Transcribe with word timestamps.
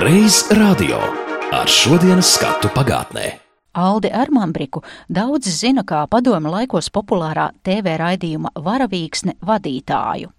Reiz 0.00 0.46
radio 0.50 0.96
ar 1.52 1.68
šodienas 1.68 2.30
skatu 2.34 2.70
pagātnē. 2.74 3.26
Aldi 3.76 4.08
Armambriku 4.14 4.80
daudzi 5.06 5.52
zina 5.54 5.84
kā 5.86 6.00
padomu 6.10 6.50
laikos 6.54 6.88
populārā 6.94 7.50
TV 7.62 7.98
raidījuma 8.00 8.54
Varavīksne 8.54 9.36
vadītāju. 9.44 10.32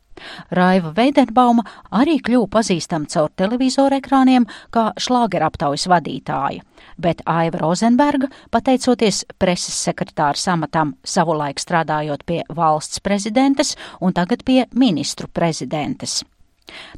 Raiva 0.52 0.94
Veidenbauma 0.96 1.66
arī 1.92 2.20
kļuva 2.24 2.50
pazīstama 2.58 3.10
caur 3.12 3.32
televizoru 3.36 3.98
ekrāniem 4.00 4.48
kā 4.74 4.90
šlāgeraptaujas 5.00 5.88
vadītāja, 5.92 6.66
bet 7.02 7.24
Aiva 7.26 7.62
Rozenberga, 7.64 8.32
pateicoties 8.52 9.24
preses 9.40 9.78
sekretāra 9.78 10.40
amatam, 10.52 10.96
savulaik 11.04 11.60
strādājot 11.60 12.26
pie 12.26 12.42
valsts 12.50 13.00
prezidentes 13.00 13.76
un 14.02 14.14
tagad 14.14 14.44
pie 14.46 14.66
ministru 14.74 15.28
prezidentes. 15.28 16.22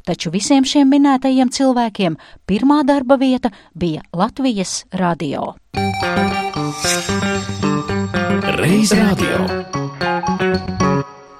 Taču 0.06 0.30
visiem 0.34 0.66
šiem 0.68 0.90
minētajiem 0.90 1.50
cilvēkiem 1.50 2.18
pirmā 2.46 2.82
darba 2.86 3.18
vieta 3.18 3.50
bija 3.74 4.04
Latvijas 4.12 4.84
radio. 4.92 5.54
Reiz 8.54 8.92
radio 8.94 9.42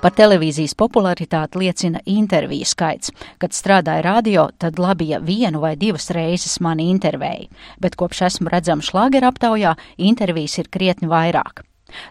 Par 0.05 0.13
televīzijas 0.13 0.75
popularitāti 0.77 1.63
liecina 1.63 2.03
interviju 2.05 2.69
skaits. 2.69 3.09
Kad 3.41 3.57
strādāju 3.57 4.05
radio, 4.05 4.43
tad 4.61 4.77
labi, 4.77 5.07
ja 5.15 5.21
vienu 5.25 5.63
vai 5.63 5.71
divas 5.81 6.11
reizes 6.13 6.59
mani 6.61 6.91
intervēja, 6.93 7.49
bet 7.81 7.97
kopš 7.97 8.21
esmu 8.29 8.53
redzama 8.53 8.85
šlāgera 8.85 9.33
aptaujā, 9.33 9.73
intervijas 9.97 10.59
ir 10.61 10.69
krietni 10.69 11.09
vairāk. 11.09 11.65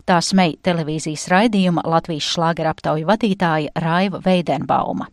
Tā 0.09 0.17
smēja 0.25 0.57
televīzijas 0.65 1.27
raidījuma 1.29 1.85
Latvijas 1.85 2.33
šlāgera 2.33 2.73
aptauju 2.73 3.05
vadītāja 3.13 3.75
Raiva 3.85 4.23
Veidenbauma. 4.25 5.11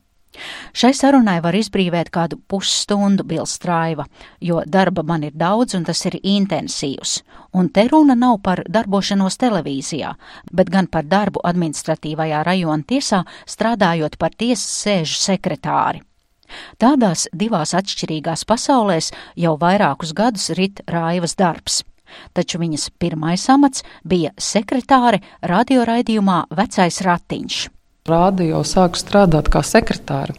Šai 0.72 0.92
sarunai 0.96 1.38
var 1.44 1.56
izbrīvēt 1.56 2.10
kādu 2.14 2.38
pusstundu, 2.48 3.24
bilst 3.24 3.64
Raiva, 3.68 4.06
jo 4.40 4.62
darba 4.66 5.02
man 5.06 5.24
ir 5.26 5.32
daudz 5.34 5.74
un 5.78 5.86
tas 5.88 6.04
ir 6.06 6.18
intensīvs. 6.22 7.20
Un 7.52 7.68
te 7.68 7.86
runa 7.90 8.14
nav 8.14 8.38
par 8.44 8.62
darbošanos 8.68 9.38
televīzijā, 9.40 10.12
bet 10.52 10.70
gan 10.70 10.86
par 10.86 11.08
darbu 11.08 11.42
administratīvajā 11.44 12.44
rajona 12.46 12.86
tiesā, 12.86 13.24
strādājot 13.46 14.18
par 14.18 14.36
tiesas 14.38 14.70
sēžu 14.84 15.18
sekretāri. 15.18 16.04
Tādās 16.82 17.28
divās 17.32 17.74
atšķirīgās 17.78 18.46
pasaulēs 18.48 19.12
jau 19.38 19.56
vairākus 19.60 20.14
gadus 20.16 20.50
rit 20.58 20.82
Raivas 20.90 21.36
darbs. 21.38 21.82
Taču 22.34 22.58
viņas 22.58 22.88
pirmais 22.98 23.44
amats 23.52 23.84
bija 24.02 24.32
sekretāre 24.34 25.22
radioraidījumā 25.46 26.44
Vecais 26.58 27.02
ratiņš. 27.06 27.66
Rādio 28.10 28.60
sāku 28.66 29.00
strādāt 29.00 29.50
kā 29.52 29.62
sekretāra. 29.66 30.34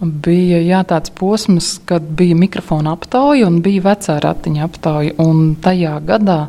Bija 0.00 0.58
jā, 0.60 0.82
tāds 0.84 1.12
posms, 1.16 1.78
kad 1.88 2.04
bija 2.18 2.36
mikrofona 2.36 2.92
aptauja 2.92 3.46
un 3.48 3.62
bija 3.64 3.86
vecā 3.86 4.18
ratiņa 4.20 4.66
aptauja. 4.66 5.14
Tajā 5.64 5.94
gadā, 6.04 6.40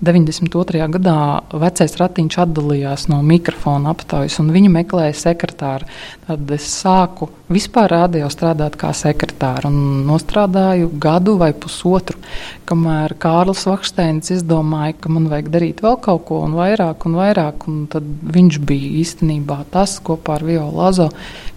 92. 0.00 0.82
gadā, 0.92 1.18
vecais 1.56 1.94
ratiņš 1.96 2.36
atdalījās 2.42 3.06
no 3.08 3.22
mikrofona 3.24 3.94
aptaujas 3.94 4.36
un 4.42 4.50
viņu 4.52 4.68
meklēja 4.74 5.14
sekretāru. 5.16 5.88
Tad 6.26 6.50
es 6.52 6.66
sāku 6.68 7.30
vispār 7.48 7.88
rādio 7.94 8.28
strādāt 8.32 8.76
kā 8.76 8.90
sekretāra 8.96 9.70
un 9.70 10.04
nostrādāju 10.04 10.90
gadu 11.00 11.38
vai 11.40 11.52
pusotru, 11.56 12.20
kamēr 12.68 13.16
Kārlis 13.22 13.64
Vaksteins 13.70 14.34
izdomāja, 14.36 14.98
ka 15.00 15.14
man 15.14 15.30
vajag 15.32 15.48
darīt 15.54 15.80
vēl 15.86 15.96
kaut 16.04 16.26
ko 16.28 16.42
un 16.44 16.58
vairāk 16.58 17.08
un 17.08 17.16
vairāk. 17.16 17.64
Un 17.70 17.86
tad 17.88 18.04
viņš 18.36 18.60
bija 18.68 18.92
īstenībā 19.00 19.62
tas 19.72 19.96
kopā 20.04 20.36
ar 20.36 20.44
Violu 20.44 20.76
Lazo, 20.76 21.08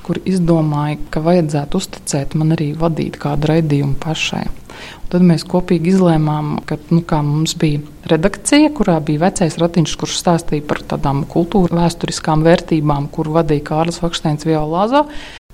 kur 0.06 0.22
izdomāja, 0.24 0.96
ka 1.12 1.26
vajadzētu 1.28 1.84
uzticēt 1.84 2.40
man 2.40 2.56
arī 2.56 2.72
vadīt 2.78 3.20
kādu 3.20 3.52
raidījumu 3.52 4.00
pašai. 4.00 4.48
Un 4.80 5.12
tad 5.14 5.26
mēs 5.26 5.46
kopīgi 5.50 5.94
izlēmām, 5.94 6.60
ka 6.70 6.78
nu, 6.94 7.02
mums 7.26 7.56
bija 7.60 7.82
redakcija, 8.10 8.72
kurā 8.78 9.00
bija 9.06 9.26
vecais 9.28 9.58
ratiņš, 9.62 9.96
kurš 10.00 10.20
stāstīja 10.22 10.66
par 10.70 10.84
tādām 10.94 11.24
kultūra 11.30 11.84
vēsturiskām 11.84 12.46
vērtībām, 12.48 13.10
kuru 13.14 13.40
vadīja 13.40 13.68
Kārlis 13.72 14.02
Vaksteins 14.04 14.48
Viola 14.48 14.70
Lazo. 14.84 15.06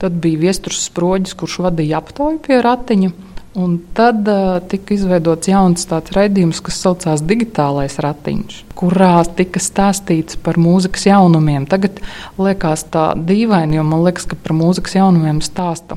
Tad 0.02 0.20
bija 0.24 0.42
viesturs 0.48 0.84
sproģis, 0.90 1.38
kurš 1.40 1.62
vadīja 1.70 2.02
aptauju 2.02 2.42
pie 2.44 2.60
ratiņa. 2.66 3.14
Un 3.56 3.78
tad 3.96 4.28
uh, 4.28 4.58
tika 4.68 4.92
izveidots 4.98 5.48
jauns 5.48 5.88
tāds 5.88 6.12
raidījums, 6.12 6.60
kas 6.60 6.82
saucās 6.84 7.24
Digitālais 7.24 7.96
ratiņš, 8.04 8.58
kurā 8.76 9.14
tika 9.38 9.62
stāstīts 9.64 10.36
par 10.44 10.60
mūzikas 10.60 11.08
jaunumiem. 11.08 11.64
Tagad 11.72 12.02
liekas 12.36 12.84
tā 12.92 13.14
dīvaini, 13.16 13.80
jo 13.80 13.88
man 13.88 14.04
liekas, 14.04 14.28
ka 14.28 14.36
par 14.36 14.58
mūzikas 14.60 14.98
jaunumiem 15.00 15.40
stāsta 15.46 15.96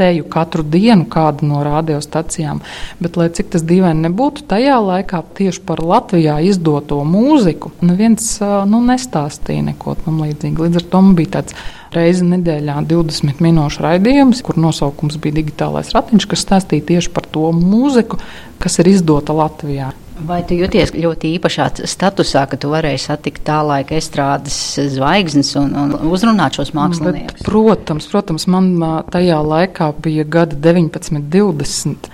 teju 0.00 0.26
katru 0.32 0.64
dienu 0.64 1.06
kādu 1.10 1.48
no 1.50 1.62
radiostacijām. 1.66 2.62
Bet, 3.00 3.18
lai 3.20 3.28
cik 3.36 3.52
tas 3.54 3.64
dīvaini 3.66 4.08
nebūtu, 4.08 4.46
tajā 4.50 4.78
laikā 4.84 5.22
tieši 5.38 5.64
par 5.68 5.82
Latvijā 5.84 6.38
izdoto 6.48 7.02
mūziku 7.04 7.74
neviens 7.84 8.32
nu, 8.40 8.82
nestāstīja 8.88 9.68
neko 9.70 9.96
tam 10.00 10.22
līdzīgu. 10.24 10.66
Līdz 10.66 10.82
ar 10.82 10.88
to 10.92 11.04
man 11.04 11.18
bija 11.18 11.36
tāds 11.38 11.56
reizi 11.94 12.26
nedēļā 12.26 12.78
20 12.90 13.42
minūšu 13.42 13.84
raidījums, 13.84 14.44
kur 14.46 14.60
nosaukums 14.60 15.18
bija 15.22 15.40
Digitālais 15.40 15.92
ratiņš, 15.96 16.28
kas 16.30 16.46
stāstīja 16.46 16.86
tieši 16.92 17.12
par 17.14 17.26
to 17.30 17.50
mūziku, 17.56 18.20
kas 18.62 18.78
ir 18.82 18.92
izdota 18.94 19.36
Latvijā. 19.36 19.90
Vai 20.26 20.40
tu 20.44 20.56
jūties 20.58 20.92
ļoti 20.96 21.34
īpašā 21.38 21.68
statusā, 21.88 22.44
ka 22.50 22.58
tu 22.60 22.70
varēji 22.72 23.00
satikt 23.06 23.44
tā 23.46 23.60
laika 23.64 23.96
estrādes 23.96 24.56
zvaigznes 24.94 25.54
un, 25.60 25.72
un 25.78 25.94
uzrunāt 26.10 26.58
šos 26.58 26.74
māksliniekus? 26.76 27.38
Bet, 27.38 27.46
protams, 27.46 28.08
protams, 28.10 28.46
man 28.50 28.72
tajā 29.12 29.40
laikā 29.46 29.92
bija 30.04 30.26
gadi 30.28 30.60
19, 30.60 31.24
20. 31.32 32.10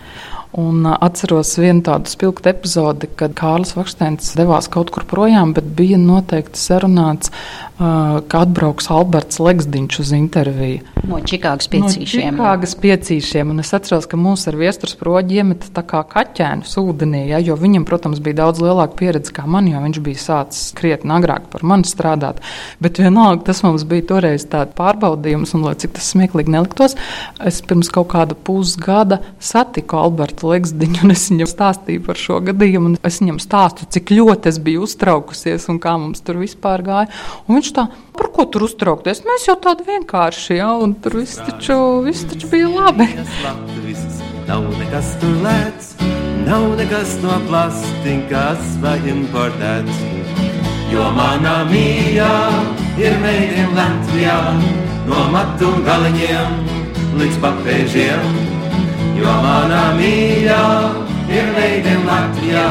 Un 0.56 0.87
atceros 0.89 1.50
vienu 1.61 1.83
tādu 1.84 2.09
spilgtu 2.09 2.49
epizodi, 2.49 3.11
kad 3.19 3.34
Kārlis 3.37 3.75
Vaksteins 3.77 4.31
devās 4.38 4.71
kaut 4.73 4.88
kur 4.94 5.05
projām, 5.09 5.53
bet 5.56 5.67
bija 5.77 5.99
noteikti 6.00 6.56
sarunāts, 6.56 7.33
ka 7.76 8.41
atbrauks 8.41 8.88
Alberts 8.92 9.41
Legsdiņš 9.42 9.98
uz 10.00 10.12
interviju. 10.16 10.81
No 11.06 11.19
Čikāgas 11.20 11.69
piecīšiem. 11.70 12.32
No 12.32 12.42
Čikāgas 12.42 12.72
piecīšiem. 12.81 13.53
Un 13.53 13.62
es 13.62 13.72
atceros, 13.76 14.09
ka 14.10 14.19
mūs 14.19 14.47
ar 14.50 14.56
viestures 14.59 14.97
proģi 14.98 15.42
iemeta 15.42 15.69
tā 15.76 15.84
kā 15.87 16.00
kaķēnus 16.09 16.72
ūdenī, 16.81 17.26
ja, 17.31 17.41
jo 17.42 17.54
viņam, 17.60 17.84
protams, 17.88 18.22
bija 18.25 18.41
daudz 18.41 18.62
lielāka 18.64 18.97
pieredze 18.98 19.34
kā 19.37 19.44
man, 19.50 19.69
jo 19.69 19.82
viņš 19.84 20.00
bija 20.06 20.22
sācis 20.22 20.72
krietni 20.76 21.12
agrāk 21.14 21.50
par 21.53 21.66
mani 21.69 21.87
strādāt. 21.88 22.41
Bet 22.82 23.00
vienalga 23.03 23.44
tas 23.50 23.62
mums 23.66 23.84
bija 23.88 24.08
toreiz 24.14 24.48
tāds 24.50 24.75
pārbaudījums, 24.78 25.53
un 25.58 25.69
lai 25.69 25.76
cik 25.78 25.94
tas 25.98 26.10
smieklīgi 26.14 26.53
neliktos, 26.56 26.97
es 27.44 27.60
pirms 27.66 27.93
kaut 27.93 28.08
kāda 28.14 28.38
pusgada 28.48 29.20
satiku 29.43 30.00
Albertu 30.00 30.50
Legsdiņu, 30.54 31.04
un 31.04 31.14
es 31.14 31.28
viņam 31.31 31.53
stāstīju 31.53 32.06
par 32.08 32.20
šo 32.20 32.41
gadījumu. 32.48 32.97
Es 33.06 33.20
viņam 33.22 33.38
stāstu, 33.43 33.87
cik 33.93 34.14
ļoti 34.16 34.50
es 34.50 34.60
biju 34.62 34.87
uztraukusies 34.87 35.69
un 35.72 35.81
kā 35.82 35.97
mums 36.00 36.25
tur 36.25 36.41
vispār 36.41 36.84
gāja. 36.87 37.10
Un 37.47 37.58
viņš 37.58 37.66
tā, 37.75 37.87
par 38.16 38.31
ko 38.34 38.47
tur 38.50 38.66
uztraukties? 38.66 39.22
Mēs 39.27 39.47
jau 39.49 39.56
tādi 39.62 39.87
vienkārši, 39.88 40.59
jā, 40.60 40.71
un 40.82 40.94
tur 41.03 41.19
viss 41.21 41.41
taču, 41.41 41.78
viss 42.06 42.27
taču 42.31 42.50
bija 42.53 42.71
labi. 42.71 43.09
Nav 44.47 44.66
nekas 44.78 45.15
tur 45.22 45.38
lēts, 45.43 45.94
nav 46.47 46.69
nekas 46.78 47.16
no 47.25 47.41
plastikas 47.49 48.76
vai 48.82 48.99
importēts. 49.10 50.05
Jo 50.93 51.09
manā 51.16 51.65
mīļā 51.71 52.34
ir 53.03 53.16
meitiem 53.25 53.75
Latvijā, 53.75 54.38
no 55.09 55.26
matu 55.34 55.72
galiņiem 55.88 56.60
līdz 57.19 57.41
papēžiem 57.43 58.55
jo 59.16 59.32
manā 59.43 59.82
mīļā 59.97 60.62
ir 61.32 61.49
meitene 61.56 62.05
Latvijā, 62.08 62.67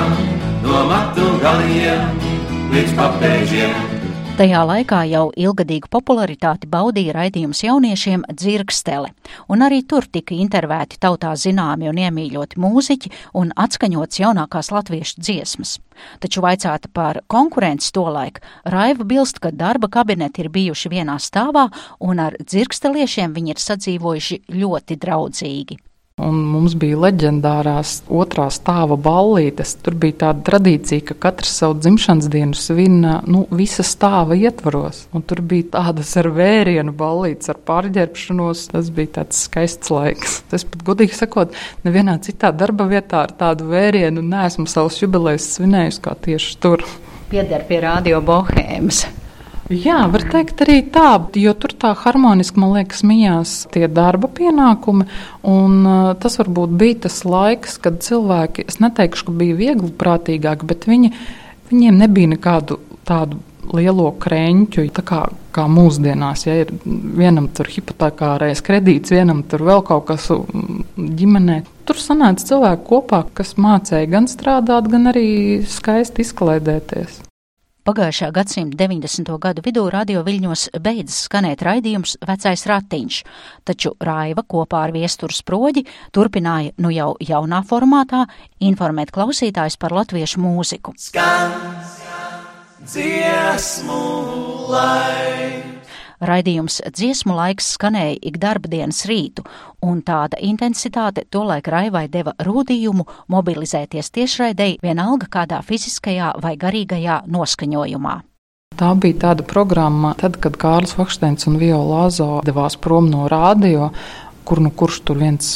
no 0.66 0.86
matu 0.92 1.34
galiem 1.42 2.22
līdz 2.74 2.96
papēžiem. 3.00 3.85
Tajā 4.36 4.66
laikā 4.68 4.98
jau 5.08 5.30
ilgadīgu 5.40 5.88
popularitāti 5.88 6.68
baudīja 6.68 7.14
raidījums 7.16 7.62
jauniešiem 7.64 8.26
Dzirkstele, 8.28 9.14
un 9.48 9.64
arī 9.64 9.78
tur 9.88 10.04
tika 10.12 10.36
intervēti 10.36 11.00
tautā 11.00 11.32
zināmi 11.40 11.88
un 11.88 12.02
iemīļoti 12.04 12.60
mūziķi 12.60 13.14
un 13.40 13.54
atskaņots 13.56 14.20
jaunākās 14.20 14.74
latviešu 14.76 15.24
dziesmas. 15.24 15.78
Taču 16.20 16.44
vaicāta 16.44 16.92
par 16.92 17.22
konkurenci 17.32 17.96
tolaik, 17.96 18.44
Raiva 18.68 19.08
bilst, 19.08 19.40
ka 19.40 19.56
darba 19.56 19.88
kabineti 19.88 20.44
ir 20.44 20.52
bijuši 20.52 20.92
vienā 20.98 21.16
stāvā 21.16 21.70
un 22.04 22.20
ar 22.28 22.36
dzirksteliešiem 22.44 23.40
viņi 23.40 23.56
ir 23.56 23.68
sadzīvojuši 23.70 24.42
ļoti 24.52 25.00
draudzīgi. 25.00 25.80
Un 26.24 26.36
mums 26.48 26.78
bija 26.80 26.96
leģendārās 27.04 27.90
otrā 28.08 28.46
stāva 28.48 28.96
ballītes. 28.96 29.74
Tur 29.84 29.98
bija 30.00 30.16
tāda 30.22 30.46
tradīcija, 30.48 31.04
ka 31.10 31.18
katrs 31.26 31.58
savu 31.60 31.76
dzimšanas 31.82 32.30
dienu 32.32 32.56
svin 32.56 33.02
nu, 33.04 33.42
visa 33.52 33.84
stāva 33.84 34.38
ietvaros. 34.40 35.02
Un 35.12 35.26
tur 35.28 35.42
bija 35.44 35.74
tādas 35.74 36.14
ar 36.22 36.30
vērienu 36.38 36.94
ballītes, 36.96 37.52
ar 37.52 37.60
pārģērbšanos. 37.68 38.64
Tas 38.72 38.94
bija 38.96 39.12
tāds 39.20 39.44
skaists 39.50 39.92
laiks. 39.92 40.38
Es 40.56 40.64
pat 40.64 40.88
godīgi 40.88 41.20
sakot, 41.20 41.60
nevienā 41.84 42.16
citā 42.24 42.54
darba 42.56 42.88
vietā 42.96 43.26
ar 43.26 43.36
tādu 43.36 43.68
vērienu 43.76 44.24
neesmu 44.24 44.70
savus 44.72 45.02
jubilejas 45.04 45.52
svinējusi 45.58 46.04
kā 46.08 46.16
tieši 46.30 46.58
tur. 46.64 46.88
Pieder 47.28 47.68
pie 47.68 47.84
radio 47.84 48.24
bohēmas. 48.24 49.04
Jā, 49.66 50.04
var 50.14 50.22
teikt 50.30 50.60
arī 50.62 50.76
tā, 50.94 51.16
jo 51.42 51.52
tur 51.58 51.72
tā 51.82 51.96
harmoniski, 51.98 52.60
man 52.62 52.76
liekas, 52.76 53.02
mijās 53.02 53.54
tie 53.74 53.88
darba 53.90 54.30
pienākumi. 54.30 55.08
Un, 55.50 55.80
uh, 55.82 56.12
tas 56.22 56.38
varbūt 56.38 56.76
bija 56.78 57.00
tas 57.08 57.24
laiks, 57.26 57.80
kad 57.82 57.98
cilvēki, 58.06 58.68
es 58.70 58.78
neteikšu, 58.84 59.26
ka 59.26 59.36
bija 59.42 59.58
viegli 59.58 59.90
prātīgāki, 59.90 60.70
bet 60.70 60.86
viņi, 60.86 61.12
viņiem 61.72 61.98
nebija 62.04 62.36
nekādu 62.36 62.78
tādu 63.10 63.42
lielo 63.74 64.12
krēņķu, 64.22 64.86
tā 64.94 65.02
kā, 65.02 65.24
kā 65.56 65.66
mūsdienās. 65.66 66.46
Ja 66.46 66.62
ir 66.62 66.74
vienam 66.86 67.50
tur 67.50 67.66
hipotekārais 67.74 68.62
kredīts, 68.66 69.18
vienam 69.18 69.42
tur 69.50 69.66
vēl 69.66 69.82
kaut 69.88 70.12
kas 70.12 70.30
ģimenē. 70.94 71.64
Tur 71.90 72.06
sanāca 72.06 72.54
cilvēki 72.54 72.86
kopā, 72.86 73.26
kas 73.34 73.58
mācīja 73.58 74.14
gan 74.14 74.30
strādāt, 74.30 74.94
gan 74.94 75.10
arī 75.10 75.30
skaisti 75.66 76.22
izklaidēties. 76.22 77.25
Pagājušā 77.86 78.32
gadsimta 78.34 78.80
90. 78.80 79.28
gadu 79.38 79.62
vidū 79.62 79.84
radio 79.94 80.24
viļņos 80.26 80.64
beidz 80.82 81.20
skanēt 81.28 81.62
raidījums 81.68 82.16
Vecais 82.26 82.64
ratiņš, 82.66 83.20
taču 83.62 83.92
Raiva 84.02 84.42
kopā 84.42 84.82
ar 84.88 84.94
viesturu 84.96 85.38
sproģi 85.38 85.86
turpināja 86.10 86.74
nu 86.82 86.90
jau 86.90 87.12
jaunā 87.22 87.62
formātā 87.70 88.24
informēt 88.58 89.14
klausītājus 89.14 89.78
par 89.78 89.94
latviešu 90.00 90.42
mūziku. 90.42 90.98
Skan, 90.98 91.54
dziesmu, 92.90 94.02
lai. 94.74 95.75
Raidījums 96.24 96.82
dziesmu 96.96 97.36
laiks 97.36 97.74
skanēja 97.76 98.20
ik 98.22 98.38
darba 98.40 98.72
dienas 98.72 99.04
rītu, 99.10 99.44
un 99.84 100.02
tāda 100.06 100.40
intensitāte 100.40 101.26
tolaik 101.30 101.68
Raivai 101.68 102.06
deva 102.12 102.36
rūdījumu 102.40 103.08
mobilizēties 103.34 104.14
tiešraidēji 104.16 104.80
vienalga 104.84 105.28
kādā 105.32 105.60
fiziskajā 105.66 106.36
vai 106.44 106.56
garīgajā 106.62 107.24
noskaņojumā. 107.28 108.22
Tā 108.76 108.90
bija 109.00 109.16
tāda 109.22 109.44
programma, 109.48 110.12
tad, 110.20 110.36
kad 110.44 110.58
Kārlis 110.60 110.98
Vakšteins 110.98 111.48
un 111.48 111.56
Viola 111.62 112.02
Lāzo 112.04 112.42
devās 112.44 112.76
prom 112.76 113.08
no 113.08 113.30
rādio 113.32 113.94
kur 114.46 114.62
nu 114.62 114.70
kurš 114.70 115.00
tur 115.08 115.20
viens 115.20 115.50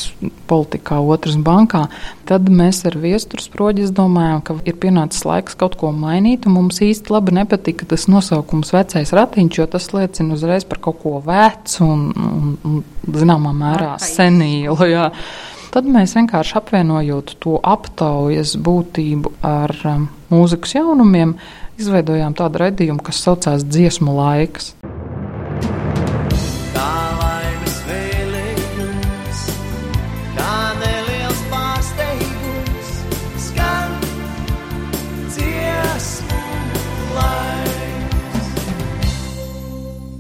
politikā, 0.50 0.98
otrs 1.00 1.38
bankā. 1.46 1.86
Tad 2.30 2.50
mēs 2.54 2.82
ar 2.90 2.98
viesturu 3.00 3.44
sproģi 3.44 3.90
domājām, 3.96 4.42
ka 4.46 4.58
ir 4.70 4.78
pienācis 4.82 5.26
laiks 5.28 5.58
kaut 5.60 5.78
ko 5.80 5.92
mainīt. 5.96 6.48
Mums 6.50 6.82
īsti 6.86 7.14
labi 7.14 7.36
nepatika 7.38 7.88
tas 7.90 8.08
nosaukums 8.12 8.74
vecais 8.76 9.14
ratiņš, 9.16 9.62
jo 9.62 9.70
tas 9.70 9.92
liecina 9.94 10.36
uzreiz 10.36 10.66
par 10.70 10.82
kaut 10.90 11.02
ko 11.04 11.20
vecu 11.26 11.86
un, 11.86 12.10
un, 12.18 12.58
un 12.66 13.16
zināmā 13.22 13.54
mērā 13.56 13.96
senīlu. 14.02 14.78
Jā. 14.90 15.10
Tad 15.70 15.86
mēs 15.86 16.16
vienkārši 16.18 16.56
apvienojot 16.58 17.36
to 17.44 17.60
aptaujas 17.62 18.56
būtību 18.58 19.36
ar 19.46 19.76
um, 19.86 20.08
mūzikas 20.34 20.74
jaunumiem, 20.80 21.36
izveidojām 21.80 22.34
tādu 22.38 22.64
raidījumu, 22.64 23.04
kas 23.06 23.22
saucās 23.22 23.66
Dziesmu 23.70 24.16
laiks. 24.18 24.74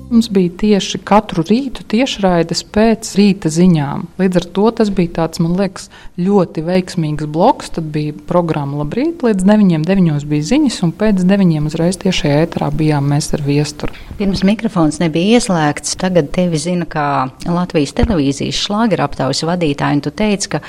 Mums 0.09 0.25
bija 0.33 0.50
tieši 0.57 0.97
katru 1.06 1.44
rītu 1.45 1.83
tiešraides 1.94 2.63
pēc 2.73 3.11
rīta 3.19 3.51
ziņām. 3.53 4.07
Līdz 4.17 4.39
ar 4.41 4.47
to 4.57 4.71
tas 4.79 4.89
bija 4.89 5.13
tāds, 5.19 5.41
man 5.44 5.53
liekas, 5.59 5.91
ļoti 6.17 6.63
veiksmīgs 6.65 7.29
bloks. 7.29 7.69
Tad 7.77 7.91
bija 7.94 8.15
programma 8.31 8.81
Labrīt, 8.81 9.21
līdz 9.21 9.45
9. 9.45 9.85
9. 9.85 10.25
bija 10.31 10.50
ziņas, 10.50 10.81
un 10.88 10.95
pēc 10.97 11.21
9. 11.29 11.59
uzreiz 11.69 12.01
tiešajā 12.01 12.41
ēterā 12.47 12.71
bijām 12.81 13.13
mēs 13.13 13.29
ar 13.38 13.45
viesturu. 13.45 14.08
Pirms 14.19 14.42
mikrofons 14.44 14.98
nebija 15.00 15.38
ieslēgts, 15.38 15.94
tagad 16.01 16.33
tevi 16.36 16.60
zina 16.60 16.83
kā 16.89 17.30
Latvijas 17.48 17.94
televīzijas 17.95 18.57
šlāgera 18.66 19.06
aptaujas 19.07 19.45
vadītāju, 19.48 19.95
un 19.95 20.01
tu 20.04 20.12
teici, 20.12 20.50
ka 20.51 20.60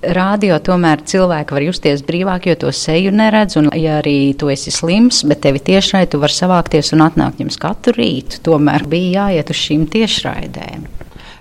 Rādio 0.00 0.56
tomēr 0.64 1.04
cilvēki 1.06 1.54
var 1.54 1.64
justies 1.68 2.02
brīvāk, 2.08 2.48
jo 2.48 2.56
to 2.64 2.72
seju 2.74 3.12
neredz, 3.14 3.58
un 3.60 3.68
ja 3.76 3.98
arī 4.00 4.32
tu 4.34 4.48
esi 4.50 4.72
slims, 4.74 5.20
bet 5.28 5.42
tevi 5.44 5.60
tiešrai 5.70 6.06
tu 6.10 6.18
var 6.22 6.34
savākties 6.34 6.90
un 6.96 7.04
atnākt 7.04 7.44
jums 7.44 7.60
katru 7.60 7.94
rītu, 8.00 8.40
tomēr 8.48 8.88
bija 8.90 9.28
jāiet 9.28 9.52
uz 9.54 9.60
šīm 9.60 9.84
tiešraidēm. 9.92 10.88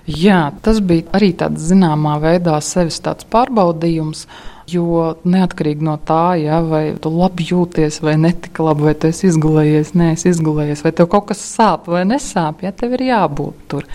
Jā, 0.09 0.51
tas 0.61 0.83
bija 0.85 1.07
arī 1.17 1.31
tāds 1.39 1.65
zināmā 1.71 2.19
veidā 2.21 2.59
sevis 2.65 3.01
pārbaudījums. 3.01 4.27
Jo 4.69 5.13
neatkarīgi 5.23 5.85
no 5.85 5.95
tā, 6.05 6.35
ja, 6.41 6.59
vai 6.65 6.83
tu 7.01 7.11
labi 7.13 7.45
jūties, 7.49 8.01
vai 8.03 8.15
netika 8.19 8.65
labi, 8.65 8.89
vai 8.89 8.95
tu 8.99 9.09
esi 9.09 9.29
izgulējies, 9.29 9.93
neesi 9.97 10.29
izgulējies, 10.33 10.83
vai 10.85 10.91
tev 10.95 11.09
kaut 11.11 11.29
kas 11.31 11.41
sāp 11.43 11.87
vai 11.91 12.03
nesāp, 12.09 12.63
ja 12.65 12.73
tev 12.75 12.97
ir 12.97 13.07
jābūt 13.09 13.63
tur. 13.71 13.87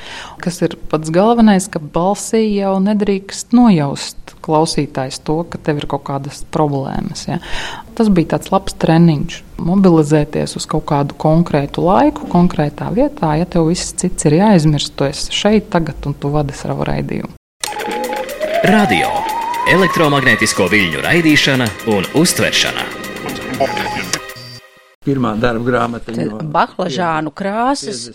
Kas 0.43 0.63
ir 0.65 0.79
pats 0.91 1.13
galvenais, 1.15 1.69
ka 1.71 1.83
balsī 1.83 2.47
jau 2.57 2.77
nedrīkst 2.83 3.55
nojaust 3.57 4.35
klausītājs 4.45 5.21
to, 5.25 5.41
ka 5.49 5.61
tev 5.65 5.81
ir 5.81 5.89
kaut 5.91 6.05
kādas 6.09 6.43
problēmas. 6.55 7.27
Ja. 7.29 7.41
Tas 7.97 8.11
bija 8.13 8.35
tāds 8.35 8.53
labs 8.53 8.77
treniņš. 8.81 9.41
Mobilizēties 9.65 10.57
uz 10.59 10.67
kaut 10.69 10.87
kādu 10.91 11.17
konkrētu 11.21 11.85
laiku, 11.85 12.29
konkrētā 12.33 12.91
vietā, 12.97 13.37
ja 13.41 13.49
tev 13.49 13.71
viss 13.71 13.95
cits 14.01 14.29
ir 14.29 14.41
jāizmirst, 14.41 14.97
tu 14.99 15.09
esi 15.09 15.33
šeit 15.35 15.71
tagad 15.73 16.11
un 16.11 16.19
tu 16.19 16.33
vadi 16.35 16.57
savu 16.57 16.89
raidījumu. 16.91 17.33
Radio 18.65 19.24
elektromagnētisko 19.73 20.69
viļņu 20.73 21.05
raidīšana 21.05 21.69
un 21.95 22.09
uztveršana. 22.21 23.94
Pirmā 25.05 25.35
darba 25.37 25.65
grāmatiņa. 25.69 26.39
Baklažānu 26.55 27.29
krāsas, 27.37 28.07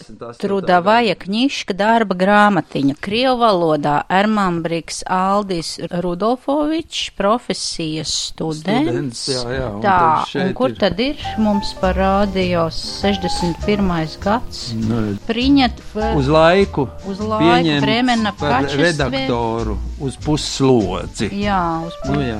Trudavaja 0.41 1.13
Kņiška 1.21 1.75
darba 1.77 2.15
grāmatiņa. 2.17 2.95
Krievu 3.05 3.35
valodā 3.43 3.99
Ermanbriks 4.09 5.03
Aldis 5.05 5.75
Rudolfovičs, 5.91 7.11
profesijas 7.17 8.09
students. 8.31 8.89
students 8.89 9.21
jā, 9.29 9.43
jā, 9.59 9.67
un 9.75 9.81
Tā, 9.83 9.99
un 10.47 10.53
kur 10.57 10.69
ir- 10.73 10.79
tad 10.81 10.99
ir 10.99 11.15
mums 11.37 11.75
parādījos 11.81 12.81
61. 13.03 14.17
gads? 14.25 14.73
Nu, 14.73 15.13
Priņat 15.29 15.79
uz 16.17 16.27
laiku, 16.27 16.87
Uz 17.05 17.19
laiku 17.19 17.79
Bremena 17.85 18.33
par 18.39 18.63
redaktoru 18.65 19.77
uz 20.01 20.17
puslodzi. 20.17 21.29
Jā, 21.37 21.85
uz 21.85 21.93
Nu, 22.09 22.19
jā. 22.21 22.39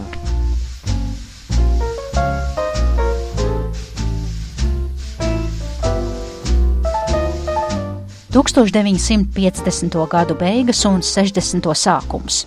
1950. 8.39 10.07
gadu 10.07 10.35
beigas 10.39 10.85
un 10.87 11.01
60. 11.03 11.73
sākums. 11.75 12.45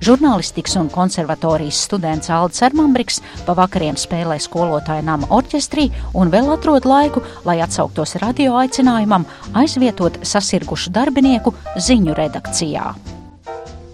Žurnālistikas 0.00 0.78
un 0.80 0.88
konservatorijas 0.88 1.82
students 1.84 2.30
Aldis 2.32 2.62
Armambriks 2.64 3.20
pa 3.44 3.52
vakariem 3.58 3.98
spēlē 4.00 4.38
skolotāja 4.40 5.04
nama 5.04 5.28
orķestrī 5.28 5.90
un 6.16 6.32
vēl 6.32 6.48
atrod 6.54 6.88
laiku, 6.88 7.20
lai 7.44 7.58
atsauktos 7.60 8.16
radio 8.24 8.56
aicinājumam 8.62 9.26
aizvietot 9.52 10.22
sasirgušu 10.24 10.94
darbinieku 10.96 11.52
ziņu 11.76 12.16
redakcijā. 12.16 12.94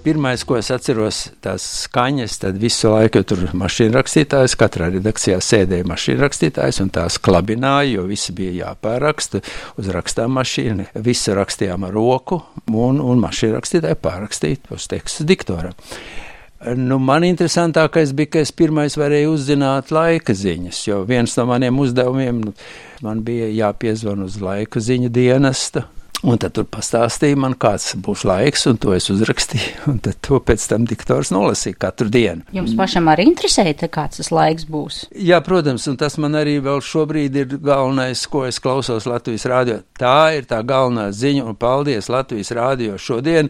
Pirmais, 0.00 0.40
ko 0.48 0.56
es 0.56 0.70
atceros, 0.72 1.26
tās 1.44 1.64
skaņas, 1.82 2.38
tad 2.40 2.56
visu 2.60 2.88
laiku 2.88 3.20
tur 3.20 3.42
bija 3.42 3.58
mašīna 3.60 3.98
rakstītājs. 3.98 4.54
Katrā 4.56 4.86
redakcijā 4.94 5.36
sēdēja 5.44 5.84
mašīna 5.90 6.22
rakstītājs 6.24 6.80
un 6.80 6.88
tās 6.94 7.18
klabināja, 7.20 7.98
jo 7.98 8.06
visi 8.08 8.32
bija 8.36 8.54
jāpāraksta 8.62 9.42
uz 9.76 9.90
rakstām 9.92 10.32
mašīnu. 10.38 10.88
Visu 11.04 11.36
rakstījām 11.36 11.84
ar 11.84 11.92
roku, 11.92 12.40
un, 12.72 13.02
un 13.04 13.20
mašīna 13.20 13.58
rakstītāja 13.58 14.00
pārrakstīja 14.00 14.62
tos 14.70 14.88
tekstus 14.88 15.28
diktoram. 15.28 15.76
Nu, 16.80 16.96
man 16.96 17.28
interesantākais 17.28 18.16
bija, 18.16 18.32
ka 18.32 18.44
es 18.46 18.56
pirmais 18.56 18.96
varēju 19.00 19.36
uzzināt 19.36 19.92
laika 19.92 20.32
ziņas, 20.36 20.80
jo 20.88 21.04
viens 21.08 21.36
no 21.36 21.44
maniem 21.52 21.76
uzdevumiem 21.80 22.40
nu, 22.48 22.56
man 23.04 23.20
bija 23.24 23.52
jāpiezvan 23.52 24.24
uz 24.24 24.40
laika 24.40 24.80
ziņu 24.80 25.12
dienestu. 25.12 25.84
Un 26.20 26.36
tad 26.40 26.52
tur 26.52 26.66
pastāstīja 26.68 27.38
man, 27.40 27.54
kāds 27.56 27.94
būs 28.04 28.26
laiks, 28.28 28.66
un 28.68 28.76
to 28.80 28.92
es 28.92 29.08
uzrakstīju. 29.12 29.86
Un 29.90 30.00
tad 30.04 30.18
to 30.24 30.36
pēc 30.44 30.66
tam 30.68 30.84
diktors 30.88 31.30
nolasīja 31.32 31.78
katru 31.80 32.10
dienu. 32.12 32.44
Jums 32.54 32.74
pašam 32.78 33.08
arī 33.08 33.24
interesēja, 33.30 33.88
kāds 33.92 34.20
tas 34.20 34.30
laiks 34.34 34.66
būs? 34.68 35.00
Jā, 35.16 35.40
protams, 35.44 35.86
un 35.90 35.96
tas 36.00 36.18
man 36.20 36.36
arī 36.38 36.58
vēl 36.64 36.82
šobrīd 36.84 37.38
ir 37.40 37.56
galvenais, 37.56 38.26
ko 38.30 38.44
es 38.48 38.60
klausos 38.62 39.08
Latvijas 39.08 39.48
rādio. 39.48 39.80
Tā 39.98 40.32
ir 40.36 40.48
tā 40.50 40.60
galvenā 40.66 41.08
ziņa, 41.16 41.46
un 41.48 41.56
paldies 41.58 42.10
Latvijas 42.12 42.52
rādio 42.56 43.00
šodien, 43.00 43.48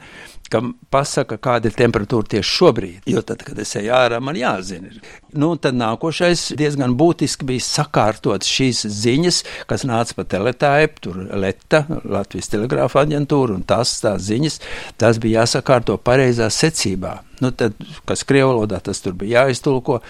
kam 0.51 0.73
pasaka, 0.93 1.39
kāda 1.43 1.71
ir 1.71 1.77
temperatūra 1.79 2.29
tieši 2.35 2.51
šobrīd. 2.59 3.09
Jo 3.11 3.23
tad, 3.27 3.45
kad 3.47 3.59
es 3.63 3.75
eju 3.79 3.93
ārā, 3.95 4.21
man 4.25 4.39
jāzina. 4.39 4.93
Nu, 5.31 5.53
tad 5.63 5.79
nākošais 5.79 6.51
diezgan 6.59 6.97
būtiski 6.99 7.47
bija 7.49 7.65
sakārtot 7.67 8.47
šīs 8.47 8.83
ziņas, 9.01 9.41
kas 9.71 9.87
nāca 9.89 10.19
pa 10.19 10.27
teletāpu, 10.37 11.05
tur 11.07 11.21
Leta, 11.39 11.85
Latvijas 12.05 12.51
telegrāfa 12.53 13.05
aģentūra 13.05 13.57
un 13.59 13.67
tās 13.67 13.97
tās 14.03 14.27
ziņas, 14.27 14.61
tas 15.01 15.23
bija 15.23 15.45
jāsakārto 15.45 15.99
pareizā 16.03 16.51
secībā. 16.55 17.21
Nu, 17.41 17.55
tad, 17.57 17.79
kas 18.09 18.27
krievalodā 18.29 18.83
tas 18.85 19.01
tur 19.05 19.15
bija 19.17 19.47
jāiztulko. 19.47 20.01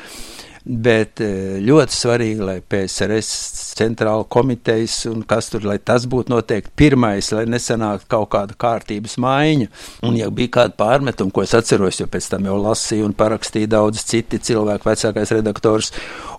Bet 0.65 1.23
eh, 1.25 1.57
ļoti 1.65 1.95
svarīgi, 1.97 2.43
lai 2.45 2.59
PSRS 2.61 3.77
centrāla 3.79 4.27
komitejas 4.29 5.07
un 5.09 5.23
kas 5.29 5.49
tur, 5.49 5.65
lai 5.65 5.79
tas 5.81 6.05
būtu 6.11 6.35
noteikti 6.35 6.75
pirmais, 6.77 7.31
lai 7.33 7.47
nesanāktu 7.49 8.11
kaut 8.13 8.29
kāda 8.35 8.57
kārtības 8.61 9.17
maiņa. 9.25 9.71
Un, 10.05 10.19
ja 10.21 10.29
bija 10.35 10.53
kāda 10.59 10.77
pārmetuma, 10.77 11.33
ko 11.33 11.45
es 11.47 11.55
atceros, 11.57 12.03
jo 12.03 12.09
pēc 12.13 12.29
tam 12.35 12.49
jau 12.51 12.59
lasīju 12.61 13.09
un 13.09 13.17
parakstīju 13.17 13.71
daudz 13.73 14.05
citi 14.11 14.41
cilvēki, 14.51 14.89
vecākais 14.91 15.33
redaktors 15.39 15.95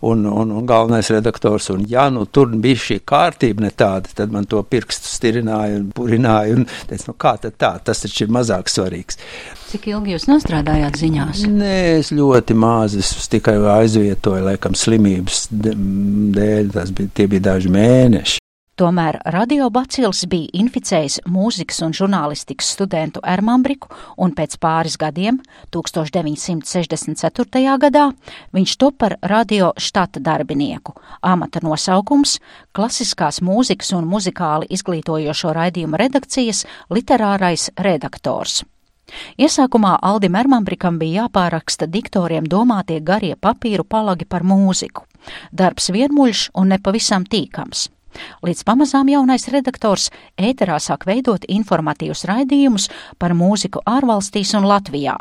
un, 0.05 0.21
un, 0.29 0.53
un 0.59 0.69
galvenais 0.69 1.09
redaktors, 1.13 1.71
un 1.73 1.85
ja 1.89 2.05
nu 2.13 2.27
tur 2.29 2.53
bija 2.61 2.83
šī 2.85 2.99
kārtība 3.07 3.65
ne 3.65 3.73
tāda, 3.73 4.13
tad 4.21 4.33
man 4.33 4.45
to 4.49 4.61
pirkstu 4.61 5.09
stirināja 5.09 5.81
un 5.81 5.89
purināja 5.97 6.59
un 6.59 6.69
teica, 6.89 7.09
nu 7.09 7.17
kā 7.17 7.35
tad 7.41 7.57
tā, 7.57 7.73
tas 7.89 8.05
taču 8.05 8.27
ir 8.27 8.37
mazāk 8.37 8.69
svarīgs. 8.69 9.17
Cik 9.71 9.85
ilgi 9.87 10.11
jūs 10.11 10.25
nostrādājāt 10.27 10.97
ziņās? 10.99 11.45
Nē, 11.47 11.75
es 12.01 12.09
ļoti 12.11 12.51
maz, 12.59 12.91
es 12.99 13.07
tikai 13.31 13.53
aizvietoju, 13.77 14.43
laikam, 14.49 14.73
slimības 14.75 15.45
dēļ, 15.47 16.73
tas 16.73 16.91
bija, 16.91 17.07
tie 17.15 17.23
bija 17.31 17.45
daži 17.45 17.71
mēneši. 17.71 18.41
Tomēr 18.81 19.21
radiobacils 19.31 20.25
bija 20.27 20.51
inficējis 20.59 21.21
mūzikas 21.29 21.79
un 21.85 21.95
žurnālistikas 21.95 22.67
studentu 22.75 23.21
Ermambriku, 23.23 23.87
un 24.19 24.35
pēc 24.35 24.57
pāris 24.59 24.97
gadiem, 24.99 25.39
1964. 25.71 27.79
gadā, 27.85 28.11
viņš 28.51 28.75
top 28.81 28.99
par 29.05 29.15
radio 29.23 29.71
štata 29.77 30.19
darbinieku. 30.19 30.91
Amata 31.21 31.59
nosaukums- 31.63 32.39
klasiskās 32.75 33.39
mūzikas 33.39 33.95
un 33.95 34.03
muzikāli 34.03 34.67
izglītojošo 34.67 35.55
raidījumu 35.55 35.95
redakcijas 35.95 36.65
literārais 36.89 37.69
redaktors. 37.77 38.65
Iesākumā 39.37 39.97
Aldim 40.01 40.35
Ermambrikam 40.39 40.99
bija 41.01 41.25
jāpāraksta 41.25 41.87
diktoriem 41.87 42.47
domātie 42.47 42.99
garie 43.03 43.35
papīru 43.35 43.83
palagi 43.83 44.25
par 44.25 44.43
mūziku. 44.43 45.05
Darbs 45.51 45.91
vienmuļš 45.93 46.49
un 46.57 46.73
nepavisam 46.75 47.25
tīkams. 47.25 47.89
Līdz 48.43 48.63
pamazām 48.67 49.09
jaunais 49.11 49.47
redaktors 49.53 50.09
ēterā 50.35 50.79
sāk 50.83 51.05
veidot 51.07 51.45
informatīvus 51.47 52.25
raidījumus 52.27 52.89
par 53.19 53.35
mūziku 53.37 53.83
ārvalstīs 53.87 54.51
un 54.59 54.67
Latvijā. 54.67 55.15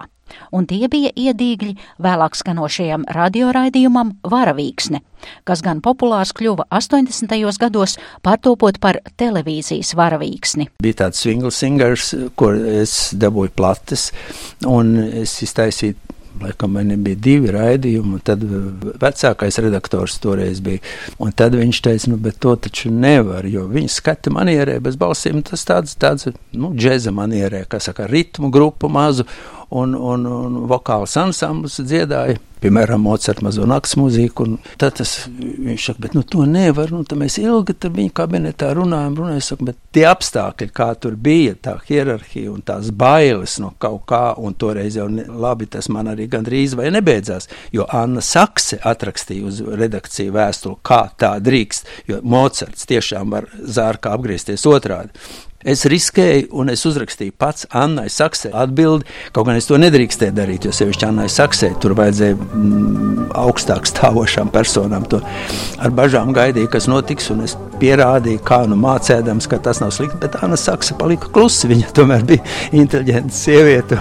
Un 0.53 0.67
tie 0.71 0.89
bija 0.93 1.13
iedīgļi 1.17 1.77
vēlāk 2.03 2.37
skanošajam 2.39 3.07
radioraidījumam 3.15 4.17
Varavīksne, 4.31 5.03
kas 5.49 5.65
gan 5.65 5.83
populārs 5.85 6.35
kļuva 6.37 6.69
80. 6.71 7.35
gados, 7.61 7.97
pārtopot 8.27 8.81
par 8.81 9.01
televīzijas 9.21 9.95
varavīksni. 9.99 10.71
Bija 10.83 11.05
tāds 11.05 11.23
swingle 11.23 11.53
singers, 11.55 12.15
kur 12.37 12.57
es 12.57 13.11
dabūju 13.17 13.55
plates, 13.57 14.11
un 14.67 14.97
es 15.01 15.37
iztaisīju 15.45 16.11
Laikam 16.41 16.73
man 16.73 16.93
bija 17.05 17.19
divi 17.21 17.51
raidījumi, 17.53 18.21
tad 18.25 18.45
vecākais 19.03 19.59
redaktors 19.61 20.17
toreiz 20.23 20.63
bija. 20.65 20.81
Un 21.21 21.35
tad 21.37 21.57
viņš 21.59 21.81
teica, 21.85 22.11
nu, 22.13 22.17
bet 22.23 22.39
to 22.41 22.55
taču 22.67 22.93
nevar, 22.95 23.45
jo 23.51 23.67
viņa 23.69 23.93
skata 23.93 24.33
manierē 24.33 24.79
bez 24.81 24.97
balsīm, 25.01 25.43
tas 25.45 25.67
tāds, 25.69 25.97
tāds, 26.01 26.31
nu, 26.57 26.73
džeza 26.77 27.13
manierē, 27.13 27.67
kas 27.69 27.91
saka, 27.91 28.09
ritmu 28.09 28.49
grupu 28.55 28.89
mazu 28.89 29.27
un, 29.71 29.95
un, 29.95 30.27
un 30.27 30.63
vokāls 30.71 31.17
ansamblis 31.21 31.81
dziedāja. 31.83 32.39
Piemēram, 32.61 33.01
Mocarta 33.01 33.41
mazo 33.41 33.65
nakts 33.65 33.95
mūziku. 33.97 34.45
Tad 34.81 34.99
tas, 34.99 35.15
viņš 35.31 35.87
saka, 35.87 36.03
bet 36.05 36.17
nu, 36.17 36.21
to 36.29 36.45
nevar. 36.45 36.91
Nu, 36.93 37.01
mēs 37.17 37.39
ilgi 37.41 37.73
tur 37.81 37.95
viņa 37.97 38.13
kabinetā 38.19 38.75
runājam, 38.77 39.17
runājam, 39.17 39.41
saka, 39.47 39.69
bet 39.71 39.79
tie 39.97 40.05
apstākļi, 40.11 40.69
kā 40.77 40.91
tur 41.01 41.17
bija, 41.17 41.57
tā 41.57 41.79
hierarhija 41.87 42.53
un 42.53 42.61
tās 42.67 42.93
bailes 42.93 43.57
no 43.65 43.73
kaut 43.81 44.05
kā, 44.11 44.23
un 44.37 44.59
toreiz 44.61 44.99
jau 45.01 45.09
ne, 45.09 45.25
labi 45.25 45.71
tas 45.73 45.89
man 45.89 46.13
arī 46.13 46.29
gandrīz 46.29 46.77
vai 46.77 46.91
nebeidzās, 46.93 47.49
jo 47.73 47.89
Anna 47.89 48.21
Sakse 48.21 48.77
atrakstīja 48.85 49.49
uz 49.49 49.63
redakciju 49.65 50.37
vēstuli, 50.37 50.83
kā 50.85 51.07
tā 51.17 51.39
drīkst, 51.41 51.89
jo 52.13 52.21
Mocarts 52.21 52.85
tiešām 52.93 53.33
var 53.33 53.49
zārkā 53.57 54.13
apgriezties 54.19 54.69
otrādi. 54.69 55.17
Es 55.61 55.83
riskēju, 55.85 56.47
un 56.57 56.73
es 56.73 56.87
uzrakstīju 56.89 57.35
pats 57.37 57.67
Annai 57.77 58.07
Saksē 58.09 58.49
atbildi, 58.57 59.05
kaut 59.37 59.45
gan 59.45 59.59
es 59.61 59.67
to 59.69 59.77
nedrīkstēju 59.77 60.33
darīt, 60.33 60.65
jo 60.65 60.73
sevišķi 60.73 61.05
Annai 61.05 61.27
Saksē 61.29 61.69
tur 61.83 61.93
vajadzēja 61.99 62.39
mm, 62.39 63.27
augstāk 63.37 63.85
stāvošām 63.91 64.49
personām. 64.55 65.05
To 65.13 65.21
ar 65.77 65.93
bažām 65.93 66.33
gaidīju, 66.33 66.71
kas 66.73 66.89
notiks, 66.89 67.29
un 67.35 67.45
es 67.45 67.59
pierādīju, 67.77 68.41
kā 68.49 68.63
nu 68.73 68.81
mācēdams, 68.81 69.51
ka 69.53 69.61
tas 69.61 69.83
nav 69.85 69.93
slikti, 69.93 70.17
bet 70.23 70.41
Anna 70.41 70.57
Saksa 70.57 70.97
palika 70.97 71.29
klusa. 71.29 71.69
Viņa 71.69 71.93
tomēr 71.93 72.25
bija 72.33 72.81
inteliģenta 72.81 73.37
sieviete, 73.37 74.01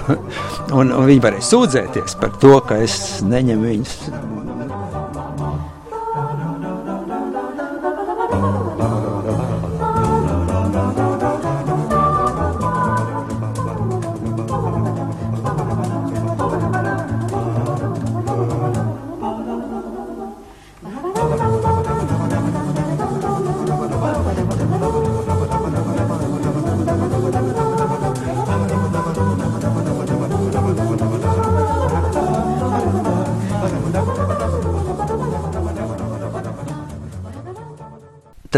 un, 0.72 0.96
un 0.96 1.10
viņa 1.12 1.28
varēja 1.28 1.50
sūdzēties 1.52 2.16
par 2.24 2.40
to, 2.40 2.56
ka 2.72 2.80
es 2.88 3.20
neņemu 3.28 3.68
viņas 3.68 3.98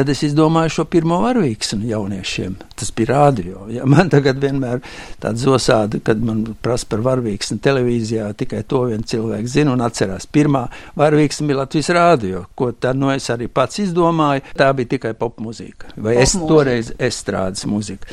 Tad 0.02 0.10
es 0.10 0.24
izdomāju 0.26 0.72
šo 0.74 0.84
pirmo 0.90 1.20
varavīksni 1.22 1.92
jauniešiem. 1.92 2.56
Tas 2.74 2.90
bija 2.98 3.12
rādio. 3.12 3.68
Ja 3.70 3.86
man 3.86 4.10
tagad 4.10 4.40
vienmēr 4.42 4.80
tāds 5.22 5.44
zosādi, 5.46 6.00
kad 6.02 6.24
man 6.26 6.40
prasa 6.66 6.88
par 6.90 7.04
varavīksni 7.06 7.60
televīzijā, 7.62 8.32
tikai 8.40 8.64
to 8.66 8.82
viens 8.90 9.06
cilvēks 9.12 9.54
zina 9.60 9.76
un 9.76 9.86
atcerās. 9.86 10.26
Pirmā 10.26 10.64
varavīksni 10.98 11.46
bija 11.52 11.60
Latvijas 11.60 11.92
rādio, 11.94 12.48
ko 12.58 12.72
tad 12.74 12.98
no 12.98 13.14
es 13.14 13.30
arī 13.30 13.46
pats 13.46 13.84
izdomāju. 13.86 14.48
Tā 14.58 14.72
bija 14.74 14.96
tikai 14.96 15.14
popmūzika. 15.22 15.94
Vai 15.94 16.16
pop 16.18 16.24
es 16.26 16.34
toreiz 16.50 16.94
estrādes 16.98 17.70
mūzika. 17.70 18.10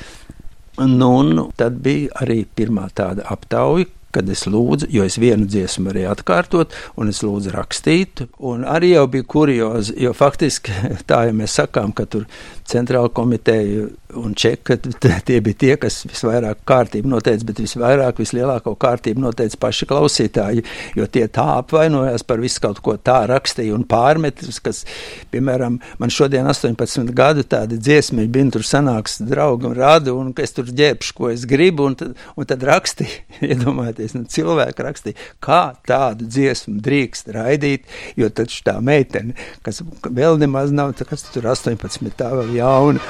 Nu, 0.85 1.15
un 1.23 1.47
tad 1.57 1.81
bija 1.89 2.21
arī 2.21 2.43
pirmā 2.45 2.91
tāda 2.93 3.25
aptauja, 3.33 3.89
kad 4.15 4.29
es 4.33 4.47
lūdzu, 4.49 4.89
jo 4.93 5.05
es 5.07 5.19
vienu 5.21 5.49
dziesmu 5.49 5.91
varēju 5.91 6.11
atkārtot, 6.13 6.77
un 6.99 7.13
es 7.13 7.23
lūdzu 7.25 7.53
rakstīt. 7.55 8.25
Un 8.39 8.65
arī 8.69 8.95
jau 8.95 9.07
bija 9.13 9.27
kuriozi, 9.29 9.97
jo 10.03 10.15
faktiski 10.17 10.75
tā, 11.11 11.27
ja 11.29 11.37
mēs 11.37 11.59
sakām, 11.61 11.95
ka 11.97 12.09
tur 12.11 12.29
centrāla 12.69 13.11
komiteja 13.13 13.89
un 14.17 14.35
čeka, 14.35 14.77
tie 15.25 15.39
bija 15.45 15.57
tie, 15.61 15.73
kas 15.81 16.01
visvairāk 16.09 16.63
kārtību 16.69 17.11
noteica, 17.13 17.45
bet 17.49 17.61
visvairāk, 17.61 18.21
vislielāko 18.23 18.73
kārtību 18.81 19.21
noteica 19.21 19.59
paši 19.61 19.89
klausītāji, 19.89 20.65
jo 20.97 21.07
tie 21.13 21.27
tā 21.33 21.45
apvainojās 21.59 22.25
par 22.29 22.41
visu 22.41 22.63
kaut 22.65 22.81
ko 22.85 22.97
tā 22.97 23.21
rakstīja 23.29 23.77
un 23.77 23.85
pārmetus, 23.89 24.61
kas, 24.65 24.85
piemēram, 25.33 25.79
man 26.01 26.13
šodien 26.13 26.49
18 26.49 27.13
gadu 27.17 27.45
tādi 27.45 27.81
dziesmi 27.81 28.25
bija, 28.33 28.49
tur 28.57 28.65
sanāks 28.65 29.19
draugi 29.29 29.69
un 29.69 29.77
rādu, 29.77 30.17
un 30.17 30.33
es 30.41 30.57
tur 30.57 30.69
ģērbšu, 30.69 31.17
ko 31.19 31.33
es 31.33 31.45
gribu, 31.49 31.89
un 31.91 31.99
tad, 31.99 32.17
un 32.37 32.49
tad 32.49 32.65
rakstīja, 32.69 33.25
iedomājieties, 33.51 33.98
nu, 34.17 34.25
cilvēki 34.31 34.85
rakstīja, 34.87 35.27
kā 35.45 35.63
tādu 35.89 36.29
dziesmu 36.29 36.79
drīkst 36.85 37.33
raidīt, 37.35 37.89
jo 38.19 38.29
taču 38.31 38.63
tā 38.67 38.79
meitene, 38.85 39.37
kas 39.67 39.83
vēl 40.05 40.39
nemaz 40.41 40.73
nav, 40.75 40.95
kas 41.09 41.27
tur 41.33 41.51
18, 41.51 42.11
tā 42.19 42.31
vēl 42.35 42.55
jauna, 42.59 43.03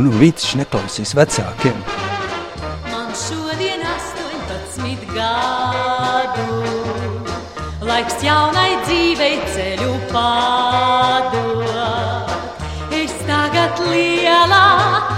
un 0.00 0.10
Vītiņš 0.20 0.56
neklausīs 0.62 1.14
vecākiem. 1.18 1.76
Man 2.90 3.12
šodien 3.18 3.84
18 3.84 5.06
gadu, 5.14 6.48
laiks 7.86 8.20
jaunai 8.24 8.72
dzīvei 8.86 9.36
ceļu 9.54 9.94
pādot. 10.14 11.60
Es 13.00 13.14
tagad 13.26 13.78
lielā 13.90 15.09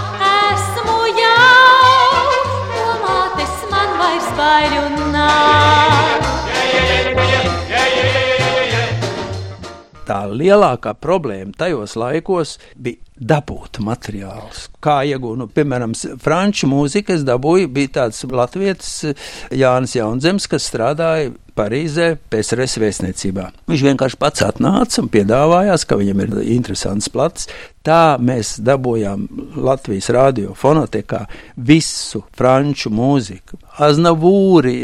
Tā 10.03 10.19
lielākā 10.27 10.91
problēma 10.99 11.53
tajos 11.55 11.93
laikos 11.99 12.57
bija 12.75 12.99
dabūt 13.33 13.79
materiālus. 13.85 14.65
Kā 14.83 14.97
iegūt, 15.07 15.37
nu, 15.39 15.47
piemēram, 15.47 15.93
franču 16.23 16.67
mūziku 16.71 17.15
es 17.15 17.23
dabūju, 17.27 17.69
bija 17.71 17.93
tāds 18.01 18.23
latvietis 18.27 19.13
Jānis 19.53 19.95
Jaunzems, 19.95 20.49
kas 20.51 20.67
strādāja 20.67 21.31
Parīzē, 21.53 22.15
PSRS 22.33 22.79
vēstniecībā. 22.81 23.45
Viņš 23.69 23.83
vienkārši 23.85 24.19
pats 24.21 24.45
atnāca 24.45 25.03
un 25.03 25.09
piedāvājās, 25.13 25.85
ka 25.85 25.97
viņam 25.99 26.23
ir 26.23 26.31
interesants 26.55 27.11
plats. 27.13 27.49
Tā 27.85 28.17
mēs 28.17 28.55
dabūjām 28.65 29.27
Latvijas 29.61 30.09
radio 30.15 30.55
fonotekā 30.57 31.25
visu 31.57 32.23
franču 32.37 32.89
mūziku. 32.93 33.59
Aznavūri, 33.83 34.77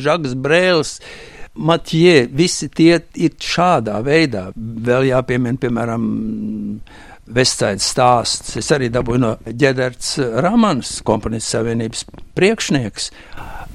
Žaks 0.00 0.38
Brēls. 0.38 0.98
Matjē, 1.58 2.22
visi 2.38 2.68
tie 2.70 3.00
ir 3.18 3.34
šādā 3.42 3.98
veidā. 4.06 4.48
Vēl 4.56 5.08
jāpiemina, 5.10 5.58
piemēram, 5.58 6.04
Vestsaidas 7.28 7.84
stāsts. 7.92 8.56
Es 8.56 8.70
arī 8.72 8.88
dabūju 8.92 9.20
no 9.20 9.34
Ģederts 9.44 10.14
Ramanas, 10.40 10.98
komponists 11.04 11.52
savienības 11.52 12.06
priekšnieks, 12.38 13.10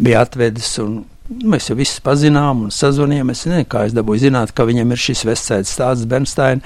bija 0.02 0.24
atvedis 0.26 0.72
un 0.82 1.04
Mēs 1.32 1.70
jau 1.70 1.78
visi 1.80 2.02
pazinām 2.04 2.66
un 2.66 2.72
sazvanījāmies. 2.74 3.46
Es 3.46 3.48
nezinu, 3.48 3.68
kā 3.72 3.86
es 3.88 3.94
dabūju 3.96 4.26
zināt, 4.26 4.52
ka 4.52 4.66
viņam 4.68 4.92
ir 4.92 5.00
šis 5.00 5.24
vestsaites 5.28 5.72
stāsts 5.72 6.08
Bernsteina, 6.10 6.60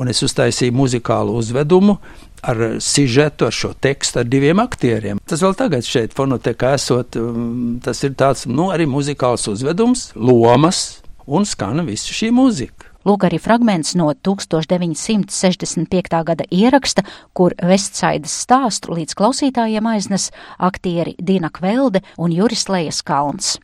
un 0.00 0.10
es 0.10 0.22
uztaisīju 0.26 0.74
muzikālu 0.74 1.36
uzvedumu 1.38 1.98
ar 2.42 2.80
sižetu, 2.82 3.46
ar 3.46 3.54
šo 3.54 3.70
tekstu, 3.78 4.22
ar 4.22 4.26
diviem 4.26 4.58
aktieriem. 4.62 5.20
Tas 5.28 5.42
vēl 5.44 5.54
tagad 5.58 5.86
šeit 5.86 6.14
fonotekā 6.16 6.72
esot, 6.78 7.16
um, 7.20 7.78
tas 7.84 8.02
ir 8.02 8.16
tāds, 8.18 8.46
nu, 8.50 8.70
arī 8.74 8.88
muzikāls 8.90 9.46
uzvedums, 9.52 10.08
lomas 10.16 11.02
un 11.30 11.46
skana 11.46 11.84
visu 11.86 12.16
šī 12.16 12.32
mūzika. 12.34 12.88
Lūk, 13.06 13.24
arī 13.28 13.38
fragments 13.40 13.94
no 13.96 14.10
1965. 14.12 16.24
gada 16.26 16.44
ieraksta, 16.52 17.02
kur 17.32 17.54
Vestsaidas 17.56 18.34
stāstu 18.42 18.92
līdz 18.98 19.14
klausītājiem 19.16 19.86
aiznes 19.94 20.30
aktieri 20.58 21.14
Dina 21.16 21.50
Kvelde 21.54 22.02
un 22.18 22.32
Juris 22.34 22.68
Lejas 22.68 23.02
Kalns. 23.06 23.60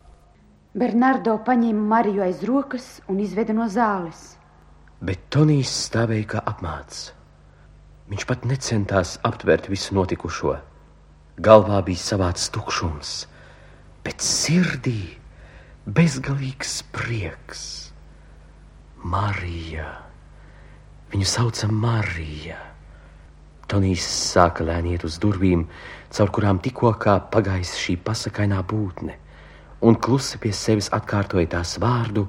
Bernardo 0.76 1.38
paņēma 1.40 1.82
Mariju 1.88 2.20
aiz 2.20 2.42
rokas 2.44 2.86
un 3.08 3.20
izveda 3.24 3.54
no 3.56 3.64
zāles. 3.72 4.34
Bet 5.00 5.22
Tonijs 5.32 5.72
stāvēja 5.86 6.26
kā 6.34 6.42
apmāts. 6.50 7.14
Viņš 8.12 8.26
pat 8.28 8.44
necentās 8.44 9.14
aptvert 9.24 9.70
visu 9.72 9.96
notikušo. 9.96 10.52
Galvā 11.40 11.80
bija 11.88 12.02
savāds 12.02 12.50
tukšums, 12.52 13.14
bet 14.04 14.20
sirdī 14.20 15.16
bezgalīgs 15.88 16.82
prieks. 16.92 17.64
Marija, 19.00 19.88
viņu 21.08 21.32
sauca 21.32 21.72
Marija. 21.72 22.60
Tonijs 23.64 24.04
sāka 24.04 24.68
lēniet 24.68 25.08
uz 25.08 25.16
durvīm, 25.24 25.64
caur 26.12 26.36
kurām 26.36 26.60
tikko 26.60 26.92
pagājis 27.32 27.78
šī 27.80 28.02
pasakainā 28.04 28.60
būtne 28.60 29.22
un 29.80 29.96
klusi 29.96 30.38
pie 30.40 30.52
sevis 30.56 30.88
atkārtoja 30.94 31.48
tās 31.56 31.76
vārdu, 31.82 32.26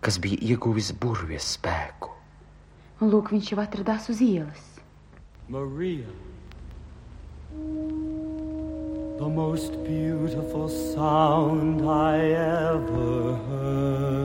kas 0.00 0.18
bija 0.22 0.38
ieguvis 0.52 0.92
burvjas 0.92 1.54
spēku. 1.58 2.14
Un 3.00 3.12
lūk, 3.12 3.32
viņš 3.34 3.52
jau 3.52 3.60
atradās 3.62 4.08
uz 4.10 4.22
ielas. 4.24 4.64
Maria, 5.48 6.06
the 9.18 9.28
most 9.28 9.72
beautiful 9.84 10.68
sound 10.68 11.82
I 11.82 12.18
ever 12.36 13.38
heard. 13.48 14.18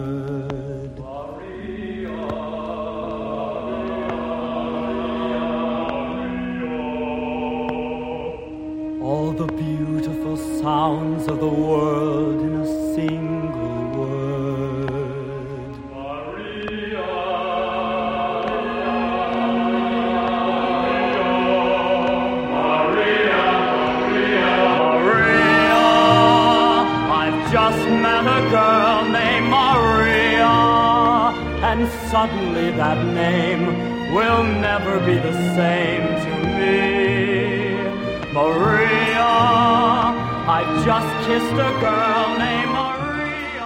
All 9.04 9.32
the 9.32 9.46
beautiful 9.46 10.23
sounds 10.64 11.28
of 11.28 11.42
the 11.42 11.46
world 11.46 12.40
in 12.40 12.54
a 12.56 12.66
single 12.96 13.82
word. 13.98 15.74
Maria, 15.92 17.04
Maria, 22.56 23.44
Maria, 24.16 24.56
Maria. 25.04 25.84
I've 27.22 27.42
just 27.52 27.84
met 28.06 28.26
a 28.38 28.42
girl 28.56 29.00
named 29.20 29.48
Maria, 29.60 30.56
and 31.70 31.82
suddenly 32.10 32.72
that 32.72 33.00
name 33.14 33.64
will 34.16 34.44
never 34.46 34.96
be 35.02 35.16
the 35.16 35.36
same 35.58 36.06
to 36.24 36.32
me. 36.58 37.04
Maria, 38.32 39.32
I've 40.46 40.84
just 40.84 41.08
kissed 41.26 41.54
a 41.54 41.72
girl 41.80 42.38
named 42.38 42.70
Maria. 42.76 43.64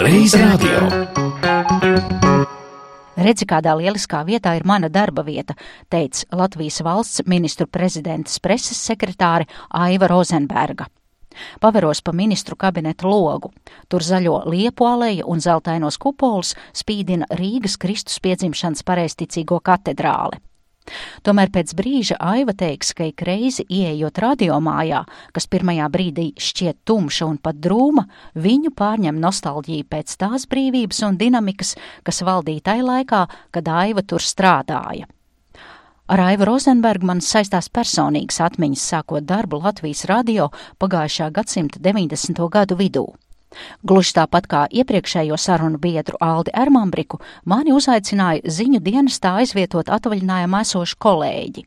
Reiz 0.00 0.32
radio. 0.40 0.88
Redzi, 3.20 3.44
kādā 3.44 3.76
lieliskā 3.76 4.24
vietā 4.24 4.56
ir 4.56 4.64
mana 4.64 4.88
darba 4.88 5.20
vieta, 5.20 5.52
teica 5.92 6.24
Latvijas 6.32 6.80
valsts 6.80 7.28
ministru 7.28 7.68
prezidentes 7.68 8.40
preses 8.40 8.80
sekretāre 8.80 9.44
Aiva 9.68 10.08
Rozenberga. 10.08 10.88
Paveros 11.60 12.00
pa 12.00 12.16
ministru 12.16 12.56
kabineta 12.56 13.04
logu. 13.04 13.52
Tur 13.88 14.00
zaļo 14.00 14.48
liepu 14.48 14.88
aleja 14.88 15.28
un 15.28 15.44
zeltainos 15.44 16.00
kupolus 16.00 16.56
spīdina 16.72 17.28
Rīgas 17.36 17.76
Kristus 17.76 18.16
piedzimšanas 18.16 18.80
pareisticīgo 18.80 19.60
katedrāle. 19.60 20.40
Tomēr 21.26 21.52
pēc 21.54 21.74
brīža 21.78 22.18
Aiva 22.20 22.54
teiks, 22.56 22.92
ka 22.96 23.06
ik 23.10 23.22
reizi 23.26 23.66
ieejot 23.68 24.18
radiomājā, 24.22 25.04
kas 25.36 25.48
pirmajā 25.50 25.86
brīdī 25.92 26.26
šķiet 26.40 26.82
tumša 26.88 27.28
un 27.30 27.38
pat 27.42 27.60
drūma, 27.62 28.06
viņu 28.34 28.74
pārņem 28.76 29.20
nostalģija 29.20 29.88
pēc 29.90 30.18
tās 30.20 30.48
brīvības 30.50 31.04
un 31.08 31.20
dinamikas, 31.20 31.76
kas 32.06 32.22
valdīja 32.26 32.70
tajā 32.72 32.84
laikā, 32.90 33.24
kad 33.54 33.72
Aiva 33.80 34.02
tur 34.06 34.24
strādāja. 34.24 35.08
Ar 36.10 36.20
Aivu 36.26 36.48
Rozenbergu 36.48 37.06
man 37.06 37.20
saistās 37.22 37.68
personīgas 37.70 38.40
atmiņas 38.42 38.86
sākot 38.92 39.22
darbu 39.22 39.60
Latvijas 39.62 40.08
radio 40.10 40.48
pagājušā 40.82 41.28
gadsimta 41.36 41.78
90. 41.78 42.48
gadu 42.50 42.78
vidū. 42.80 43.04
Gluži 43.82 44.14
tāpat 44.20 44.46
kā 44.46 44.62
iepriekšējo 44.70 45.36
sarunu 45.40 45.78
biedru 45.82 46.20
Aldi 46.22 46.54
Ermambriku, 46.54 47.20
mani 47.44 47.74
uzaicināja 47.74 48.46
ziņu 48.58 48.80
dienestā 48.86 49.34
aizvietot 49.42 49.90
atvaļinājumā 49.90 50.62
esošu 50.66 50.98
kolēģi. 51.02 51.66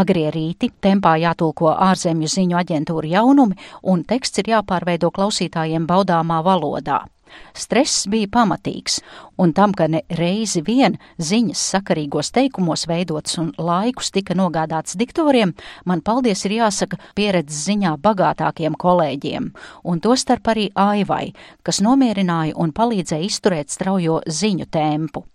Agrie 0.00 0.28
rīti, 0.30 0.70
tempā 0.80 1.16
jātulko 1.18 1.72
ārzemju 1.74 2.28
ziņu 2.30 2.58
aģentūra 2.60 3.10
jaunumi, 3.16 3.58
un 3.82 4.04
teksts 4.06 4.42
ir 4.42 4.52
jāpārveido 4.52 5.10
klausītājiem 5.10 5.88
baudāmā 5.90 6.38
valodā. 6.46 7.02
Stress 7.54 8.06
bija 8.10 8.28
pamatīgs, 8.32 9.00
un 9.38 9.54
tam, 9.56 9.74
ka 9.76 9.88
ne 9.88 10.02
reizi 10.18 10.62
vien 10.66 10.98
ziņas 11.18 11.64
sakarīgos 11.74 12.32
teikumos 12.36 12.86
veidots 12.90 13.38
un 13.42 13.50
laikus 13.58 14.12
tika 14.14 14.36
nogādāts 14.38 14.98
diktoriem, 15.00 15.54
man 15.84 16.04
paldies 16.04 16.44
ir 16.46 16.58
jāsaka 16.60 17.00
pieredzes 17.18 17.64
ziņā 17.70 17.96
bagātākiem 18.02 18.78
kolēģiem, 18.78 19.50
un 19.84 20.00
tostarp 20.00 20.52
arī 20.54 20.70
Aivai, 20.74 21.32
kas 21.62 21.82
nomierināja 21.84 22.56
un 22.56 22.72
palīdzēja 22.76 23.28
izturēt 23.30 23.70
straujo 23.70 24.22
ziņu 24.26 24.70
tempu. 24.70 25.26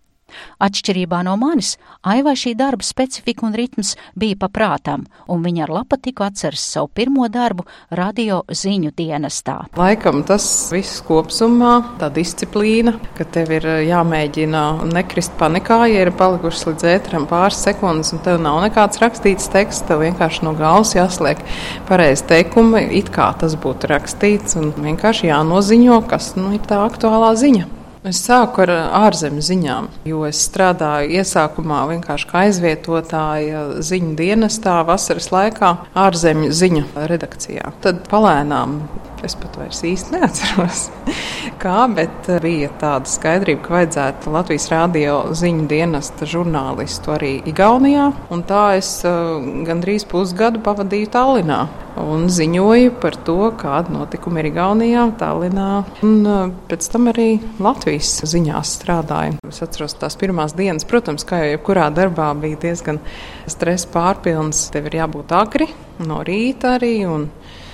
Atšķirībā 0.63 1.21
no 1.27 1.35
manis, 1.39 1.75
Aivai 2.05 2.35
šī 2.37 2.53
darba 2.57 2.85
specifika 2.85 3.45
un 3.47 3.55
ritms 3.57 3.95
bija 4.15 4.37
paprātam, 4.45 5.05
un 5.31 5.43
viņa 5.45 5.65
ar 5.65 5.73
lapatiku 5.79 6.25
atceras 6.25 6.63
savu 6.75 6.89
pirmo 6.93 7.27
darbu 7.31 7.65
radio 7.89 8.43
ziņu 8.49 8.91
dienestā. 8.97 9.57
Laikam 9.79 10.23
tas 10.27 10.45
viss 10.73 11.01
kopumā, 11.05 11.73
tā 11.99 12.11
disciplīna, 12.13 12.95
ka 13.17 13.25
tev 13.25 13.51
ir 13.57 13.67
jāmēģina 13.87 14.63
nekrist 14.93 15.35
panikā, 15.39 15.83
ja 15.91 16.05
ir 16.05 16.13
palikušas 16.17 16.69
līdz 16.69 16.87
ētram 16.95 17.27
pāris 17.29 17.61
sekundes, 17.65 18.13
un 18.15 18.23
tev 18.25 18.39
nav 18.43 18.61
nekāds 18.65 19.01
rakstīts 19.01 19.49
teksts, 19.53 19.85
tev 19.89 20.03
vienkārši 20.05 20.45
no 20.47 20.55
galvas 20.57 20.95
jāsliek 20.97 21.41
pareizi 21.89 22.27
teikumi, 22.29 22.85
it 22.99 23.11
kā 23.15 23.31
tas 23.39 23.57
būtu 23.59 23.91
rakstīts, 23.91 24.57
un 24.61 24.71
vienkārši 24.77 25.31
jānoziņo, 25.31 26.01
kas 26.09 26.33
nu, 26.39 26.53
ir 26.55 26.63
tā 26.69 26.83
aktuālā 26.85 27.33
ziņa. 27.39 27.84
Es 28.05 28.19
sāku 28.21 28.61
ar 28.61 28.69
ārzemju 29.07 29.41
ziņām, 29.41 29.87
jo 30.05 30.19
es 30.27 30.43
strādāju 30.45 31.15
iesākumā 31.17 31.79
vienkārši 31.89 32.27
kā 32.29 32.43
aizvietotāja 32.45 33.63
ziņu 33.81 34.11
dienestā 34.19 34.75
vasaras 34.85 35.31
laikā 35.33 35.71
ārzemju 35.97 36.51
ziņu 36.53 36.83
redakcijā. 37.09 37.71
Tad 37.81 38.03
palēnām 38.11 38.77
Es 39.25 39.33
pat 39.41 39.55
vairs 39.57 39.79
īsti 39.81 40.13
neatceros, 40.13 40.81
kā, 41.63 41.77
bet 41.89 42.27
eh, 42.29 42.37
bija 42.43 42.69
tāda 42.81 43.09
skaidrība, 43.09 43.63
ka 43.65 43.73
vajadzētu 43.79 44.33
Latvijas 44.35 44.67
rādio 44.69 45.15
ziņu 45.33 45.65
dienesta 45.71 46.27
žurnālistu 46.29 47.15
arī 47.15 47.31
Igaunijā. 47.49 48.11
Un 48.35 48.45
tā 48.45 48.67
es 48.77 48.99
uh, 49.07 49.39
gandrīz 49.65 50.05
pusgadu 50.11 50.61
pavadīju 50.65 51.09
Tallinā 51.15 51.63
un 52.01 52.27
ziņoju 52.31 52.93
par 53.01 53.15
to, 53.25 53.37
kāda 53.59 53.93
notikuma 53.93 54.41
ir 54.41 54.49
Igaunijā, 54.51 55.05
Tallinā. 55.19 55.69
Un 56.05 56.15
uh, 56.27 56.53
pēc 56.69 56.89
tam 56.91 57.09
arī 57.11 57.27
Latvijas 57.63 58.19
ziņās 58.27 58.75
strādāju. 58.79 59.39
Es 59.49 59.63
atceros 59.65 59.95
tās 59.99 60.19
pirmās 60.19 60.55
dienas, 60.57 60.85
protams, 60.87 61.25
kā 61.27 61.41
jau 61.41 61.53
jebkurā 61.55 61.87
darbā 61.95 62.29
bija 62.39 62.59
diezgan 62.67 63.01
stresa 63.49 63.89
pārpilns. 63.95 64.67
Tev 64.75 64.91
ir 64.91 64.99
jābūt 65.01 65.33
agri 65.35 65.69
no 66.05 66.21
rīta 66.27 66.75
arī. 66.79 66.97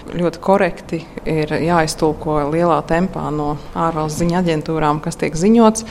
Ļoti 0.09 0.41
korekti 0.41 0.97
ir 1.29 1.53
jāiztulko 1.61 2.39
lielā 2.51 2.81
tempā 2.89 3.29
no 3.33 3.53
ārvalstu 3.77 4.25
ziņu 4.25 4.39
aģentūrām, 4.41 5.01
kas 5.03 5.19
tiek 5.21 5.37
ziņots. 5.37 5.85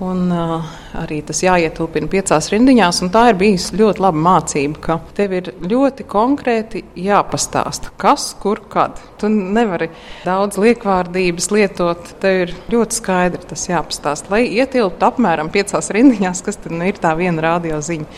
Un, 0.00 0.30
uh, 0.32 0.64
arī 0.96 1.18
tas 1.28 1.42
jāietilpina 1.44 2.08
piecās 2.08 2.46
rindiņās. 2.54 3.02
Tā 3.12 3.26
ir 3.28 3.36
bijusi 3.36 3.76
ļoti 3.76 4.00
laba 4.00 4.22
mācība, 4.24 4.78
ka 4.80 4.94
tev 5.16 5.34
ir 5.36 5.50
ļoti 5.60 6.06
konkrēti 6.08 6.80
jāpastāsta, 7.04 7.92
kas, 8.00 8.30
kur, 8.40 8.62
kad. 8.72 8.96
Tu 9.20 9.28
nevari 9.28 9.90
daudz 10.24 10.56
liekvārdības 10.62 11.50
lietot. 11.52 12.14
Tev 12.22 12.46
ir 12.46 12.54
ļoti 12.72 12.96
skaidri 12.96 13.50
tas 13.50 13.66
jāpastāsta, 13.68 14.32
lai 14.32 14.46
ietilptu 14.48 15.04
apmēram 15.10 15.52
piecās 15.52 15.92
rindiņās, 15.92 16.40
kas 16.48 16.62
tad 16.64 16.72
nu 16.72 16.88
ir 16.88 16.96
tā 17.00 17.12
viena 17.20 17.50
radioziņa. 17.50 18.08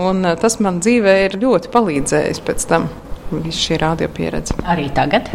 Un, 0.00 0.24
uh, 0.24 0.38
tas 0.40 0.56
man 0.64 0.80
dzīvē 0.80 1.18
ir 1.26 1.36
ļoti 1.44 1.74
palīdzējis 1.76 2.40
pēc 2.48 2.66
tam 2.72 2.88
visu 3.30 3.58
šī 3.66 3.78
radio 3.82 4.08
pieredze. 4.14 4.56
Arī 4.68 4.88
tagad, 4.94 5.30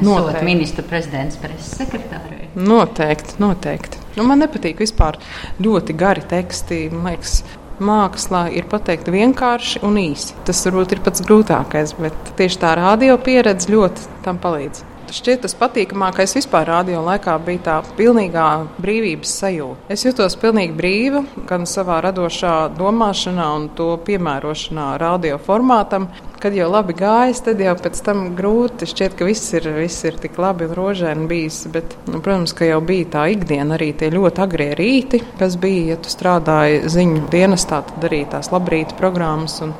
esot 0.00 0.42
ministra 0.46 0.84
prezidents 0.86 1.40
preses 1.40 1.72
sekretārai. 1.80 2.50
Noteikti, 2.54 3.38
noteikti. 3.42 4.00
Nu, 4.18 4.26
man 4.26 4.42
nepatīk 4.42 4.82
vispār 4.82 5.20
ļoti 5.62 5.96
gari 5.98 6.24
teksti. 6.30 6.82
Man 6.92 7.12
liekas, 7.12 7.40
mākslā 7.80 8.44
ir 8.56 8.68
pateikt 8.70 9.08
vienkārši 9.12 9.84
un 9.86 9.98
īsi. 10.00 10.36
Tas 10.48 10.60
varbūt 10.66 10.96
ir 10.96 11.02
pats 11.04 11.24
grūtākais, 11.24 11.96
bet 12.00 12.34
tieši 12.40 12.62
tā 12.62 12.74
radio 12.78 13.16
pieredze 13.22 13.72
ļoti 13.72 14.08
tam 14.26 14.40
palīdz. 14.42 14.89
Šķiet, 15.10 15.40
tas 15.42 15.56
patīkamākais 15.58 16.36
vispār 16.36 16.68
radio 16.70 17.00
laikā 17.02 17.32
bija 17.42 17.62
tā 17.66 17.76
pilnīgā 17.98 18.46
brīvības 18.78 19.32
sajūta. 19.40 19.88
Es 19.90 20.04
jutos 20.06 20.36
pilnīgi 20.38 20.76
brīva 20.78 21.24
gan 21.48 21.66
savā 21.66 21.96
radošā 22.04 22.54
domāšanā, 22.78 23.46
un 23.58 23.66
to 23.74 23.96
piemērošanā 24.06 24.92
radio 25.02 25.40
formātam. 25.42 26.06
Kad 26.40 26.54
jau 26.56 26.70
labi 26.72 26.94
gājas, 26.96 27.42
tad 27.44 27.58
jau 27.60 27.74
pēc 27.76 27.98
tam 28.06 28.22
grūti 28.38 28.86
šķiet, 28.88 29.16
ka 29.18 29.26
viss 29.28 29.50
ir, 29.58 29.66
viss 29.76 30.06
ir 30.08 30.14
tik 30.22 30.38
labi 30.40 30.70
un 30.70 30.76
rožēni 30.78 31.26
bijis. 31.28 31.58
Bet, 31.74 31.98
nu, 32.06 32.22
protams, 32.22 32.54
ka 32.56 32.70
jau 32.70 32.78
bija 32.80 33.10
tā 33.16 33.26
ikdiena, 33.34 33.74
arī 33.76 33.90
tie 33.98 34.12
ļoti 34.14 34.44
agrie 34.46 34.70
rīti, 34.78 35.20
kas 35.42 35.58
bija, 35.60 35.96
ja 35.96 35.98
tu 36.00 36.14
strādāji 36.14 36.86
ziņu 36.94 37.26
dienestā, 37.34 37.82
tad 37.90 38.08
arī 38.08 38.22
tās 38.30 38.54
labrīta 38.54 38.96
programmas. 38.96 39.58
Un, 39.66 39.74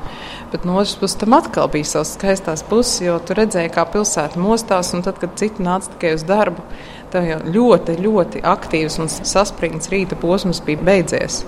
Bet 0.51 0.65
no 0.67 0.75
otras 0.75 0.97
puses, 0.99 1.15
tam 1.15 1.33
atkal 1.37 1.69
bija 1.71 1.87
savas 1.87 2.11
skaistās 2.17 2.63
puses, 2.67 2.97
jo 3.05 3.15
tu 3.23 3.35
redzēji, 3.37 3.71
kā 3.71 3.85
pilsēta 3.87 4.39
mostās, 4.41 4.91
tad, 4.91 5.15
kad 5.21 5.37
citi 5.39 5.63
nāca 5.63 5.93
tikai 5.93 6.11
uz 6.17 6.25
darbu, 6.27 6.65
tev 7.13 7.29
jau 7.29 7.39
ļoti, 7.55 7.95
ļoti 8.03 8.43
aktīvs 8.51 8.99
un 8.99 9.11
saspringts 9.11 9.91
rīta 9.93 10.19
posms 10.19 10.59
bija 10.67 10.83
beidzies. 10.91 11.45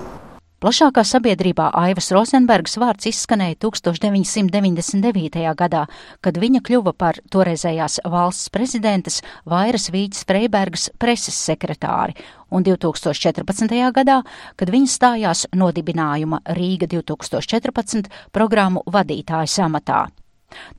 Plašākā 0.64 1.02
sabiedrībā 1.04 1.66
Aivas 1.76 2.06
Rozenbergas 2.14 2.78
vārds 2.80 3.04
izskanēja 3.10 3.58
1999. 3.66 5.42
gadā, 5.58 5.82
kad 6.24 6.38
viņa 6.40 6.62
kļuva 6.64 6.94
par 6.96 7.18
toreizējās 7.28 7.98
valsts 8.08 8.48
prezidentes 8.48 9.18
Vairas 9.44 9.90
Vīģis 9.92 10.24
Freibergas 10.24 10.86
preses 10.96 11.36
sekretāri, 11.36 12.16
un 12.48 12.64
2014. 12.64 13.76
gadā, 13.98 14.22
kad 14.56 14.72
viņa 14.72 14.88
stājās 14.94 15.44
nodibinājuma 15.52 16.40
Rīga 16.56 16.88
2014 16.94 18.08
programmu 18.32 18.86
vadītājas 18.88 19.58
amatā. 19.66 20.06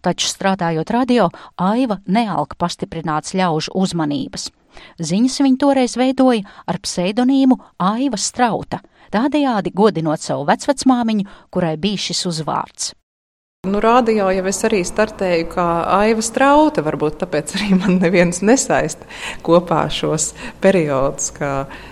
Taču 0.01 0.33
strādājot 0.33 0.95
radio, 0.97 1.29
Aiva 1.61 1.99
nealka 2.09 2.57
pastiprināts 2.57 3.37
ļaužu 3.37 3.77
uzmanības. 3.77 4.49
Ziņas 4.97 5.39
viņa 5.45 5.61
toreiz 5.61 5.93
veidoja 5.93 6.41
ar 6.65 6.81
pseidonīmu 6.81 7.61
Aiva 7.93 8.17
Strauta– 8.17 8.81
tādējādi 9.13 9.73
godinot 9.75 10.21
savu 10.21 10.47
vecvecmāmiņu, 10.49 11.25
kurai 11.53 11.75
bija 11.77 12.07
šis 12.09 12.25
uzvārds. 12.33 12.93
Nu, 13.65 13.79
radio 13.81 14.27
jau 14.29 14.43
es 14.45 14.59
arī 14.67 14.83
startēju 14.85 15.45
kā 15.49 15.65
Aiva 15.95 16.21
Strauta. 16.25 16.83
Varbūt 16.85 17.17
tāpēc 17.23 17.55
arī 17.57 17.71
man 17.79 17.97
neviens 17.97 18.43
nesaista 18.45 19.07
kopā 19.45 19.79
šos 19.89 20.27
periodus, 20.61 21.31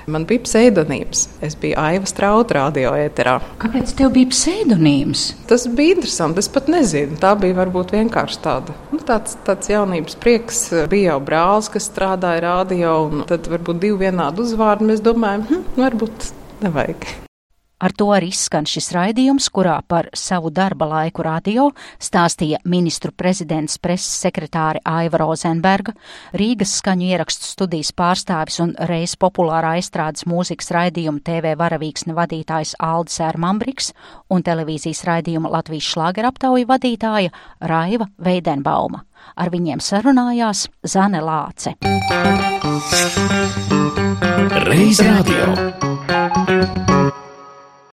man 0.06 0.28
bija 0.30 0.44
pseidonīms. 0.46 1.24
Es 1.46 1.58
biju 1.58 1.80
Aiva 1.82 2.10
Strauta 2.10 2.60
radio 2.60 2.94
ēterā. 3.00 3.40
Kāpēc 3.64 3.96
tev 3.98 4.14
bija 4.14 4.30
pseidonīms? 4.30 5.26
Tas 5.50 5.66
bija 5.66 5.98
interesanti. 5.98 6.44
Es 6.44 6.52
pat 6.54 6.70
nezinu. 6.70 7.18
Tā 7.22 7.34
bija 7.42 7.58
varbūt 7.64 7.96
vienkārši 7.98 8.40
tāda, 8.46 8.78
nu, 8.94 9.02
tāds, 9.02 9.40
tāds 9.48 9.74
jaunības 9.74 10.20
prieks. 10.22 10.62
Bija 10.94 11.16
jau 11.16 11.20
brālis, 11.26 11.74
kas 11.74 11.90
strādāja 11.90 12.46
radio, 12.46 13.00
un 13.08 13.26
tad 13.30 13.50
varbūt 13.50 13.82
divi 13.82 14.06
vienādi 14.06 14.46
uzvārdi. 14.46 14.92
Mēs 14.94 15.02
domājam, 15.02 15.50
hm, 15.50 15.68
varbūt 15.82 16.30
nevajag. 16.64 17.08
Ar 17.84 17.92
to 17.92 18.06
arī 18.16 18.30
izskan 18.32 18.64
šis 18.70 18.94
raidījums, 18.96 19.50
kurā 19.52 19.74
par 19.92 20.08
savu 20.16 20.48
darba 20.56 20.86
laiku 20.88 21.26
radio 21.26 21.66
stāstīja 22.00 22.62
ministru 22.64 23.12
prezidents 23.12 23.76
preses 23.76 24.22
sekretāri 24.24 24.80
Aiva 24.88 25.20
Rozenberga, 25.20 25.92
Rīgas 26.40 26.78
skaņu 26.80 27.10
ierakstu 27.10 27.50
studijas 27.50 27.92
pārstāvis 27.92 28.62
un 28.64 28.72
reiz 28.88 29.18
populārā 29.20 29.76
aizstrādes 29.82 30.24
mūzikas 30.32 30.72
raidījuma 30.72 31.26
TV 31.28 31.58
varavīksne 31.60 32.16
vadītājs 32.16 32.78
Aldis 32.80 33.20
Ērmambriks 33.28 33.92
un 34.32 34.48
televīzijas 34.48 35.04
raidījuma 35.10 35.52
Latvijas 35.52 35.92
šlāgeraptauja 35.92 36.70
vadītāja 36.72 37.36
Raiva 37.60 38.08
Veidenbauma. 38.16 39.04
Ar 39.36 39.50
viņiem 39.54 39.82
sarunājās 39.82 40.68
Zane 40.86 41.22
Lāce. 41.24 41.76
Reiz 44.68 45.02
radio. 45.02 46.83